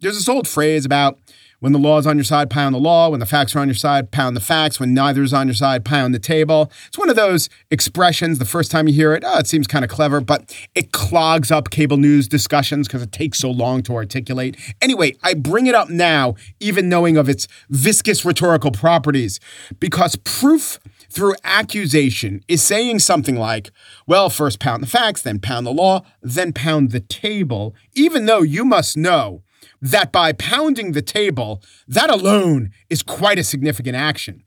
There's 0.00 0.16
this 0.16 0.28
old 0.28 0.48
phrase 0.48 0.84
about 0.84 1.18
when 1.60 1.72
the 1.72 1.78
law 1.78 1.98
is 1.98 2.06
on 2.06 2.16
your 2.16 2.24
side, 2.24 2.50
pound 2.50 2.74
the 2.74 2.78
law. 2.78 3.10
When 3.10 3.20
the 3.20 3.26
facts 3.26 3.54
are 3.54 3.60
on 3.60 3.68
your 3.68 3.74
side, 3.74 4.10
pound 4.10 4.34
the 4.34 4.40
facts. 4.40 4.80
When 4.80 4.94
neither 4.94 5.22
is 5.22 5.32
on 5.32 5.46
your 5.46 5.54
side, 5.54 5.84
pound 5.84 6.14
the 6.14 6.18
table. 6.18 6.72
It's 6.88 6.98
one 6.98 7.10
of 7.10 7.16
those 7.16 7.48
expressions. 7.70 8.38
The 8.38 8.46
first 8.46 8.70
time 8.70 8.88
you 8.88 8.94
hear 8.94 9.12
it, 9.12 9.22
oh, 9.26 9.38
it 9.38 9.46
seems 9.46 9.66
kind 9.66 9.84
of 9.84 9.90
clever, 9.90 10.20
but 10.20 10.54
it 10.74 10.90
clogs 10.92 11.50
up 11.50 11.70
cable 11.70 11.98
news 11.98 12.26
discussions 12.26 12.88
because 12.88 13.02
it 13.02 13.12
takes 13.12 13.38
so 13.38 13.50
long 13.50 13.82
to 13.84 13.94
articulate. 13.94 14.56
Anyway, 14.80 15.16
I 15.22 15.34
bring 15.34 15.66
it 15.66 15.74
up 15.74 15.90
now, 15.90 16.34
even 16.60 16.88
knowing 16.88 17.18
of 17.18 17.28
its 17.28 17.46
viscous 17.68 18.24
rhetorical 18.24 18.70
properties, 18.70 19.38
because 19.78 20.16
proof 20.16 20.80
through 21.10 21.34
accusation 21.44 22.42
is 22.48 22.62
saying 22.62 23.00
something 23.00 23.36
like, 23.36 23.70
well, 24.06 24.30
first 24.30 24.60
pound 24.60 24.82
the 24.82 24.86
facts, 24.86 25.20
then 25.20 25.38
pound 25.38 25.66
the 25.66 25.72
law, 25.72 26.02
then 26.22 26.52
pound 26.52 26.90
the 26.90 27.00
table, 27.00 27.74
even 27.94 28.24
though 28.24 28.42
you 28.42 28.64
must 28.64 28.96
know 28.96 29.42
that 29.80 30.12
by 30.12 30.32
pounding 30.32 30.92
the 30.92 31.02
table, 31.02 31.62
that 31.88 32.10
alone 32.10 32.70
is 32.88 33.02
quite 33.02 33.38
a 33.38 33.44
significant 33.44 33.96
action. 33.96 34.44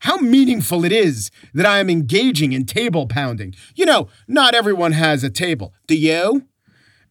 How 0.00 0.18
meaningful 0.18 0.84
it 0.84 0.92
is 0.92 1.30
that 1.54 1.64
I 1.64 1.78
am 1.78 1.88
engaging 1.88 2.52
in 2.52 2.66
table 2.66 3.06
pounding. 3.06 3.54
You 3.74 3.86
know, 3.86 4.08
not 4.28 4.54
everyone 4.54 4.92
has 4.92 5.24
a 5.24 5.30
table. 5.30 5.72
Do 5.86 5.96
you? 5.96 6.46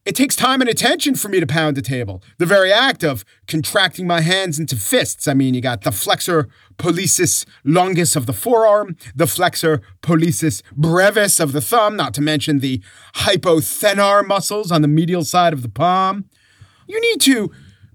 It 0.04 0.14
takes 0.14 0.36
time 0.36 0.60
and 0.60 0.68
attention 0.68 1.14
for 1.14 1.28
me 1.28 1.40
to 1.40 1.46
pound 1.46 1.78
a 1.78 1.82
table. 1.82 2.22
The 2.38 2.44
very 2.44 2.70
act 2.70 3.02
of 3.02 3.24
contracting 3.48 4.06
my 4.06 4.20
hands 4.20 4.58
into 4.58 4.76
fists. 4.76 5.26
I 5.26 5.32
mean, 5.32 5.54
you 5.54 5.62
got 5.62 5.80
the 5.80 5.90
flexor 5.90 6.48
pollicis 6.76 7.46
longus 7.64 8.14
of 8.14 8.26
the 8.26 8.34
forearm, 8.34 8.96
the 9.14 9.26
flexor 9.26 9.80
pollicis 10.02 10.62
brevis 10.72 11.40
of 11.40 11.52
the 11.52 11.62
thumb, 11.62 11.96
not 11.96 12.12
to 12.14 12.20
mention 12.20 12.58
the 12.58 12.82
hypothenar 13.14 14.26
muscles 14.26 14.70
on 14.70 14.82
the 14.82 14.88
medial 14.88 15.24
side 15.24 15.54
of 15.54 15.62
the 15.62 15.70
palm. 15.70 16.26
You 16.86 17.00
need 17.00 17.20
to 17.22 17.50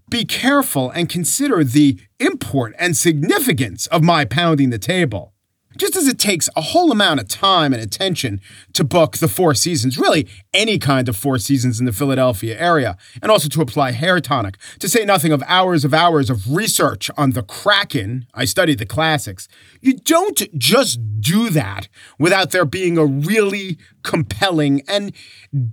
be 0.09 0.25
careful 0.25 0.89
and 0.91 1.09
consider 1.09 1.63
the 1.63 1.99
import 2.19 2.73
and 2.77 2.95
significance 2.95 3.87
of 3.87 4.03
my 4.03 4.25
pounding 4.25 4.69
the 4.69 4.79
table. 4.79 5.33
Just 5.79 5.95
as 5.95 6.09
it 6.09 6.19
takes 6.19 6.49
a 6.57 6.61
whole 6.61 6.91
amount 6.91 7.21
of 7.21 7.29
time 7.29 7.71
and 7.71 7.81
attention 7.81 8.41
to 8.73 8.83
book 8.83 9.17
the 9.17 9.29
Four 9.29 9.55
Seasons, 9.55 9.97
really 9.97 10.27
any 10.53 10.77
kind 10.77 11.07
of 11.07 11.15
Four 11.15 11.37
Seasons 11.37 11.79
in 11.79 11.85
the 11.85 11.93
Philadelphia 11.93 12.59
area, 12.59 12.97
and 13.21 13.31
also 13.31 13.47
to 13.47 13.61
apply 13.61 13.91
hair 13.91 14.19
tonic, 14.19 14.57
to 14.79 14.89
say 14.89 15.05
nothing 15.05 15.31
of 15.31 15.41
hours 15.47 15.85
of 15.85 15.93
hours 15.93 16.29
of 16.29 16.53
research 16.53 17.09
on 17.15 17.31
the 17.31 17.41
Kraken. 17.41 18.25
I 18.33 18.43
studied 18.43 18.79
the 18.79 18.85
classics. 18.85 19.47
You 19.79 19.93
don't 19.93 20.53
just 20.59 20.99
do 21.21 21.49
that 21.51 21.87
without 22.19 22.51
there 22.51 22.65
being 22.65 22.97
a 22.97 23.05
really 23.05 23.77
compelling 24.03 24.81
and 24.85 25.13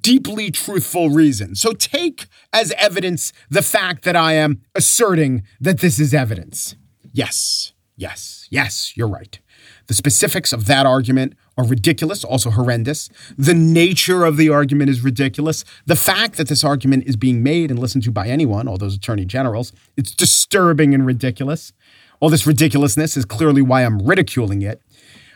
deeply 0.00 0.52
truthful 0.52 1.10
reason. 1.10 1.56
So 1.56 1.72
take 1.72 2.26
as 2.52 2.70
evidence 2.78 3.32
the 3.50 3.62
fact 3.62 4.04
that 4.04 4.14
I 4.14 4.34
am 4.34 4.62
asserting 4.76 5.42
that 5.60 5.80
this 5.80 5.98
is 5.98 6.14
evidence. 6.14 6.76
Yes. 7.12 7.72
Yes, 7.98 8.46
yes, 8.50 8.94
you're 8.94 9.08
right. 9.08 9.40
The 9.86 9.94
specifics 9.94 10.52
of 10.52 10.66
that 10.66 10.86
argument 10.86 11.34
are 11.56 11.64
ridiculous, 11.66 12.24
also 12.24 12.50
horrendous. 12.50 13.08
The 13.38 13.54
nature 13.54 14.24
of 14.24 14.36
the 14.36 14.48
argument 14.48 14.90
is 14.90 15.02
ridiculous. 15.02 15.64
The 15.86 15.96
fact 15.96 16.36
that 16.36 16.48
this 16.48 16.64
argument 16.64 17.04
is 17.06 17.16
being 17.16 17.42
made 17.42 17.70
and 17.70 17.78
listened 17.78 18.04
to 18.04 18.10
by 18.10 18.28
anyone, 18.28 18.68
all 18.68 18.78
those 18.78 18.96
attorney 18.96 19.24
generals, 19.24 19.72
it's 19.96 20.12
disturbing 20.12 20.94
and 20.94 21.06
ridiculous. 21.06 21.72
All 22.20 22.30
this 22.30 22.46
ridiculousness 22.46 23.16
is 23.16 23.24
clearly 23.24 23.62
why 23.62 23.82
I'm 23.82 24.00
ridiculing 24.00 24.62
it. 24.62 24.82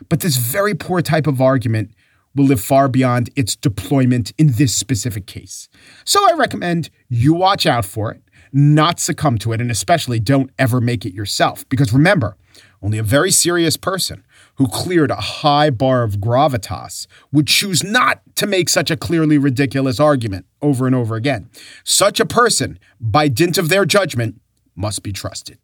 But 0.09 0.21
this 0.21 0.37
very 0.37 0.75
poor 0.75 1.03
type 1.03 1.27
of 1.27 1.41
argument 1.41 1.93
will 2.35 2.47
live 2.47 2.61
far 2.61 2.89
beyond 2.89 3.31
its 3.37 3.57
deployment 3.57 4.33
in 4.39 4.53
this 4.53 4.75
specific 4.75 5.27
case. 5.27 5.69
So 6.05 6.21
I 6.29 6.35
recommend 6.35 6.91
you 7.09 7.35
watch 7.35 7.67
out 7.67 7.85
for 7.85 8.13
it, 8.13 8.23
not 8.53 9.01
succumb 9.01 9.37
to 9.39 9.53
it, 9.53 9.61
and 9.61 9.71
especially 9.71 10.21
don't 10.21 10.51
ever 10.59 10.81
make 10.81 11.05
it 11.05 11.13
yourself. 11.13 11.69
Because 11.69 11.93
remember, 11.93 12.37
only 12.83 12.99
a 12.99 13.03
very 13.03 13.31
serious 13.31 13.77
person 13.77 14.25
who 14.61 14.69
cleared 14.69 15.11
a 15.11 15.17
high 15.17 15.71
bar 15.71 16.03
of 16.03 16.17
gravitas 16.17 17.07
would 17.33 17.47
choose 17.47 17.83
not 17.83 18.21
to 18.37 18.47
make 18.47 18.69
such 18.69 18.91
a 18.91 18.97
clearly 18.97 19.39
ridiculous 19.39 19.99
argument 19.99 20.45
over 20.61 20.87
and 20.87 20.95
over 20.95 21.17
again. 21.17 21.49
Such 21.83 22.21
a 22.21 22.27
person, 22.27 22.79
by 23.01 23.27
dint 23.29 23.57
of 23.57 23.71
their 23.71 23.87
judgment, 23.87 24.39
must 24.77 25.03
be 25.03 25.13
trusted. 25.15 25.57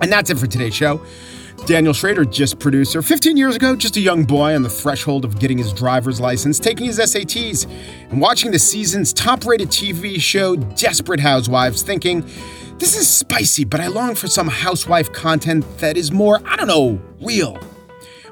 And 0.00 0.10
that's 0.10 0.30
it 0.30 0.38
for 0.38 0.46
today's 0.46 0.74
show. 0.74 1.04
Daniel 1.66 1.92
Schroeder, 1.92 2.24
Gist 2.24 2.58
producer. 2.58 3.02
15 3.02 3.36
years 3.36 3.56
ago, 3.56 3.76
just 3.76 3.98
a 3.98 4.00
young 4.00 4.24
boy 4.24 4.54
on 4.54 4.62
the 4.62 4.70
threshold 4.70 5.26
of 5.26 5.38
getting 5.38 5.58
his 5.58 5.74
driver's 5.74 6.18
license, 6.18 6.58
taking 6.58 6.86
his 6.86 6.98
SATs, 6.98 7.66
and 8.10 8.22
watching 8.22 8.52
the 8.52 8.58
season's 8.58 9.12
top 9.12 9.44
rated 9.44 9.68
TV 9.68 10.18
show, 10.18 10.56
Desperate 10.56 11.20
Housewives, 11.20 11.82
thinking, 11.82 12.24
this 12.78 12.96
is 12.96 13.08
spicy, 13.08 13.64
but 13.64 13.80
I 13.80 13.86
long 13.86 14.14
for 14.14 14.26
some 14.26 14.48
housewife 14.48 15.12
content 15.12 15.64
that 15.78 15.96
is 15.96 16.12
more, 16.12 16.40
I 16.44 16.56
don't 16.56 16.68
know, 16.68 17.00
real. 17.20 17.58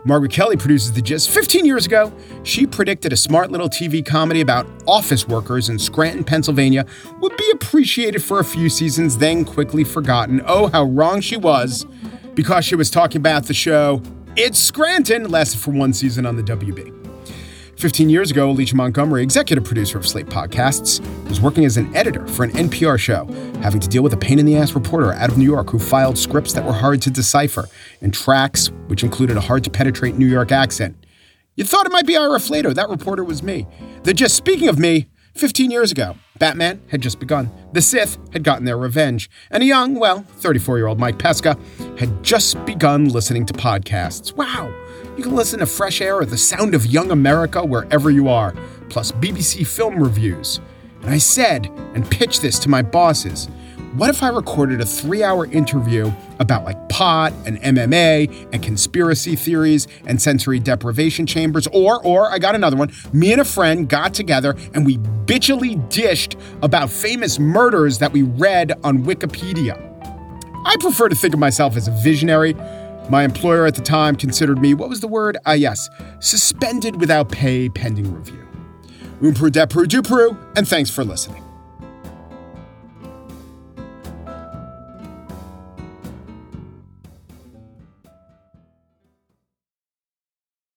Margaret 0.06 0.32
Kelley 0.32 0.58
produces 0.58 0.92
The 0.92 1.00
Gist. 1.00 1.30
15 1.30 1.64
years 1.64 1.86
ago, 1.86 2.12
she 2.42 2.66
predicted 2.66 3.12
a 3.14 3.16
smart 3.16 3.50
little 3.50 3.70
TV 3.70 4.04
comedy 4.04 4.42
about 4.42 4.66
office 4.86 5.26
workers 5.26 5.70
in 5.70 5.78
Scranton, 5.78 6.24
Pennsylvania 6.24 6.84
would 7.20 7.34
be 7.38 7.50
appreciated 7.54 8.22
for 8.22 8.38
a 8.38 8.44
few 8.44 8.68
seasons, 8.68 9.16
then 9.16 9.46
quickly 9.46 9.82
forgotten. 9.82 10.42
Oh, 10.46 10.66
how 10.66 10.84
wrong 10.84 11.22
she 11.22 11.38
was 11.38 11.86
because 12.34 12.66
she 12.66 12.76
was 12.76 12.90
talking 12.90 13.16
about 13.16 13.46
the 13.46 13.54
show 13.54 14.02
It's 14.36 14.58
Scranton, 14.58 15.30
lasted 15.30 15.60
for 15.60 15.70
one 15.70 15.94
season 15.94 16.26
on 16.26 16.36
the 16.36 16.42
WB. 16.42 17.03
15 17.84 18.08
years 18.08 18.30
ago, 18.30 18.48
Alicia 18.48 18.74
Montgomery, 18.74 19.22
executive 19.22 19.62
producer 19.62 19.98
of 19.98 20.08
Slate 20.08 20.24
Podcasts, 20.24 21.06
was 21.28 21.38
working 21.38 21.66
as 21.66 21.76
an 21.76 21.94
editor 21.94 22.26
for 22.28 22.42
an 22.42 22.50
NPR 22.52 22.98
show, 22.98 23.26
having 23.60 23.78
to 23.78 23.86
deal 23.86 24.02
with 24.02 24.14
a 24.14 24.16
pain 24.16 24.38
in 24.38 24.46
the 24.46 24.56
ass 24.56 24.72
reporter 24.72 25.12
out 25.12 25.28
of 25.28 25.36
New 25.36 25.44
York 25.44 25.68
who 25.68 25.78
filed 25.78 26.16
scripts 26.16 26.54
that 26.54 26.64
were 26.64 26.72
hard 26.72 27.02
to 27.02 27.10
decipher 27.10 27.68
and 28.00 28.14
tracks 28.14 28.68
which 28.86 29.04
included 29.04 29.36
a 29.36 29.40
hard 29.42 29.64
to 29.64 29.70
penetrate 29.70 30.14
New 30.14 30.24
York 30.24 30.50
accent. 30.50 30.96
You 31.56 31.64
thought 31.64 31.84
it 31.84 31.92
might 31.92 32.06
be 32.06 32.16
Ira 32.16 32.38
Flatow. 32.38 32.74
That 32.74 32.88
reporter 32.88 33.22
was 33.22 33.42
me. 33.42 33.66
The 34.04 34.14
Gist 34.14 34.34
speaking 34.34 34.68
of 34.68 34.78
me, 34.78 35.10
15 35.34 35.70
years 35.70 35.92
ago, 35.92 36.16
Batman 36.38 36.80
had 36.88 37.02
just 37.02 37.20
begun. 37.20 37.50
The 37.74 37.82
Sith 37.82 38.16
had 38.32 38.44
gotten 38.44 38.64
their 38.64 38.78
revenge. 38.78 39.28
And 39.50 39.62
a 39.62 39.66
young, 39.66 39.96
well, 39.96 40.22
34 40.38 40.78
year 40.78 40.86
old 40.86 40.98
Mike 40.98 41.18
Pesca 41.18 41.58
had 41.98 42.22
just 42.22 42.64
begun 42.64 43.10
listening 43.10 43.44
to 43.44 43.52
podcasts. 43.52 44.34
Wow! 44.34 44.72
You 45.16 45.22
can 45.22 45.36
listen 45.36 45.60
to 45.60 45.66
Fresh 45.66 46.00
Air 46.00 46.16
or 46.16 46.24
The 46.24 46.36
Sound 46.36 46.74
of 46.74 46.86
Young 46.86 47.12
America 47.12 47.64
wherever 47.64 48.10
you 48.10 48.28
are, 48.28 48.52
plus 48.88 49.12
BBC 49.12 49.64
film 49.64 50.02
reviews. 50.02 50.60
And 51.02 51.10
I 51.10 51.18
said 51.18 51.66
and 51.94 52.04
pitched 52.10 52.42
this 52.42 52.58
to 52.60 52.68
my 52.68 52.82
bosses. 52.82 53.46
What 53.94 54.10
if 54.10 54.24
I 54.24 54.28
recorded 54.30 54.80
a 54.80 54.84
three 54.84 55.22
hour 55.22 55.46
interview 55.46 56.10
about 56.40 56.64
like 56.64 56.88
pot 56.88 57.32
and 57.46 57.62
MMA 57.62 58.48
and 58.52 58.60
conspiracy 58.60 59.36
theories 59.36 59.86
and 60.04 60.20
sensory 60.20 60.58
deprivation 60.58 61.26
chambers? 61.26 61.68
Or, 61.68 62.04
or 62.04 62.28
I 62.32 62.40
got 62.40 62.56
another 62.56 62.76
one. 62.76 62.90
Me 63.12 63.30
and 63.30 63.40
a 63.40 63.44
friend 63.44 63.88
got 63.88 64.14
together 64.14 64.56
and 64.74 64.84
we 64.84 64.98
bitchily 64.98 65.88
dished 65.90 66.36
about 66.60 66.90
famous 66.90 67.38
murders 67.38 67.98
that 67.98 68.12
we 68.12 68.22
read 68.22 68.72
on 68.82 69.04
Wikipedia. 69.04 69.78
I 70.66 70.76
prefer 70.80 71.08
to 71.08 71.14
think 71.14 71.34
of 71.34 71.40
myself 71.40 71.76
as 71.76 71.86
a 71.86 71.92
visionary 72.02 72.56
my 73.10 73.22
employer 73.22 73.66
at 73.66 73.74
the 73.74 73.82
time 73.82 74.16
considered 74.16 74.58
me, 74.58 74.74
what 74.74 74.88
was 74.88 75.00
the 75.00 75.08
word? 75.08 75.36
Ah, 75.46 75.52
yes, 75.52 75.90
suspended 76.20 76.98
without 77.00 77.30
pay 77.30 77.68
pending 77.68 78.12
review. 78.14 78.46
Umpru 79.20 79.50
depru 79.50 79.84
dupru, 79.84 80.36
and 80.56 80.66
thanks 80.66 80.90
for 80.90 81.04
listening. 81.04 81.43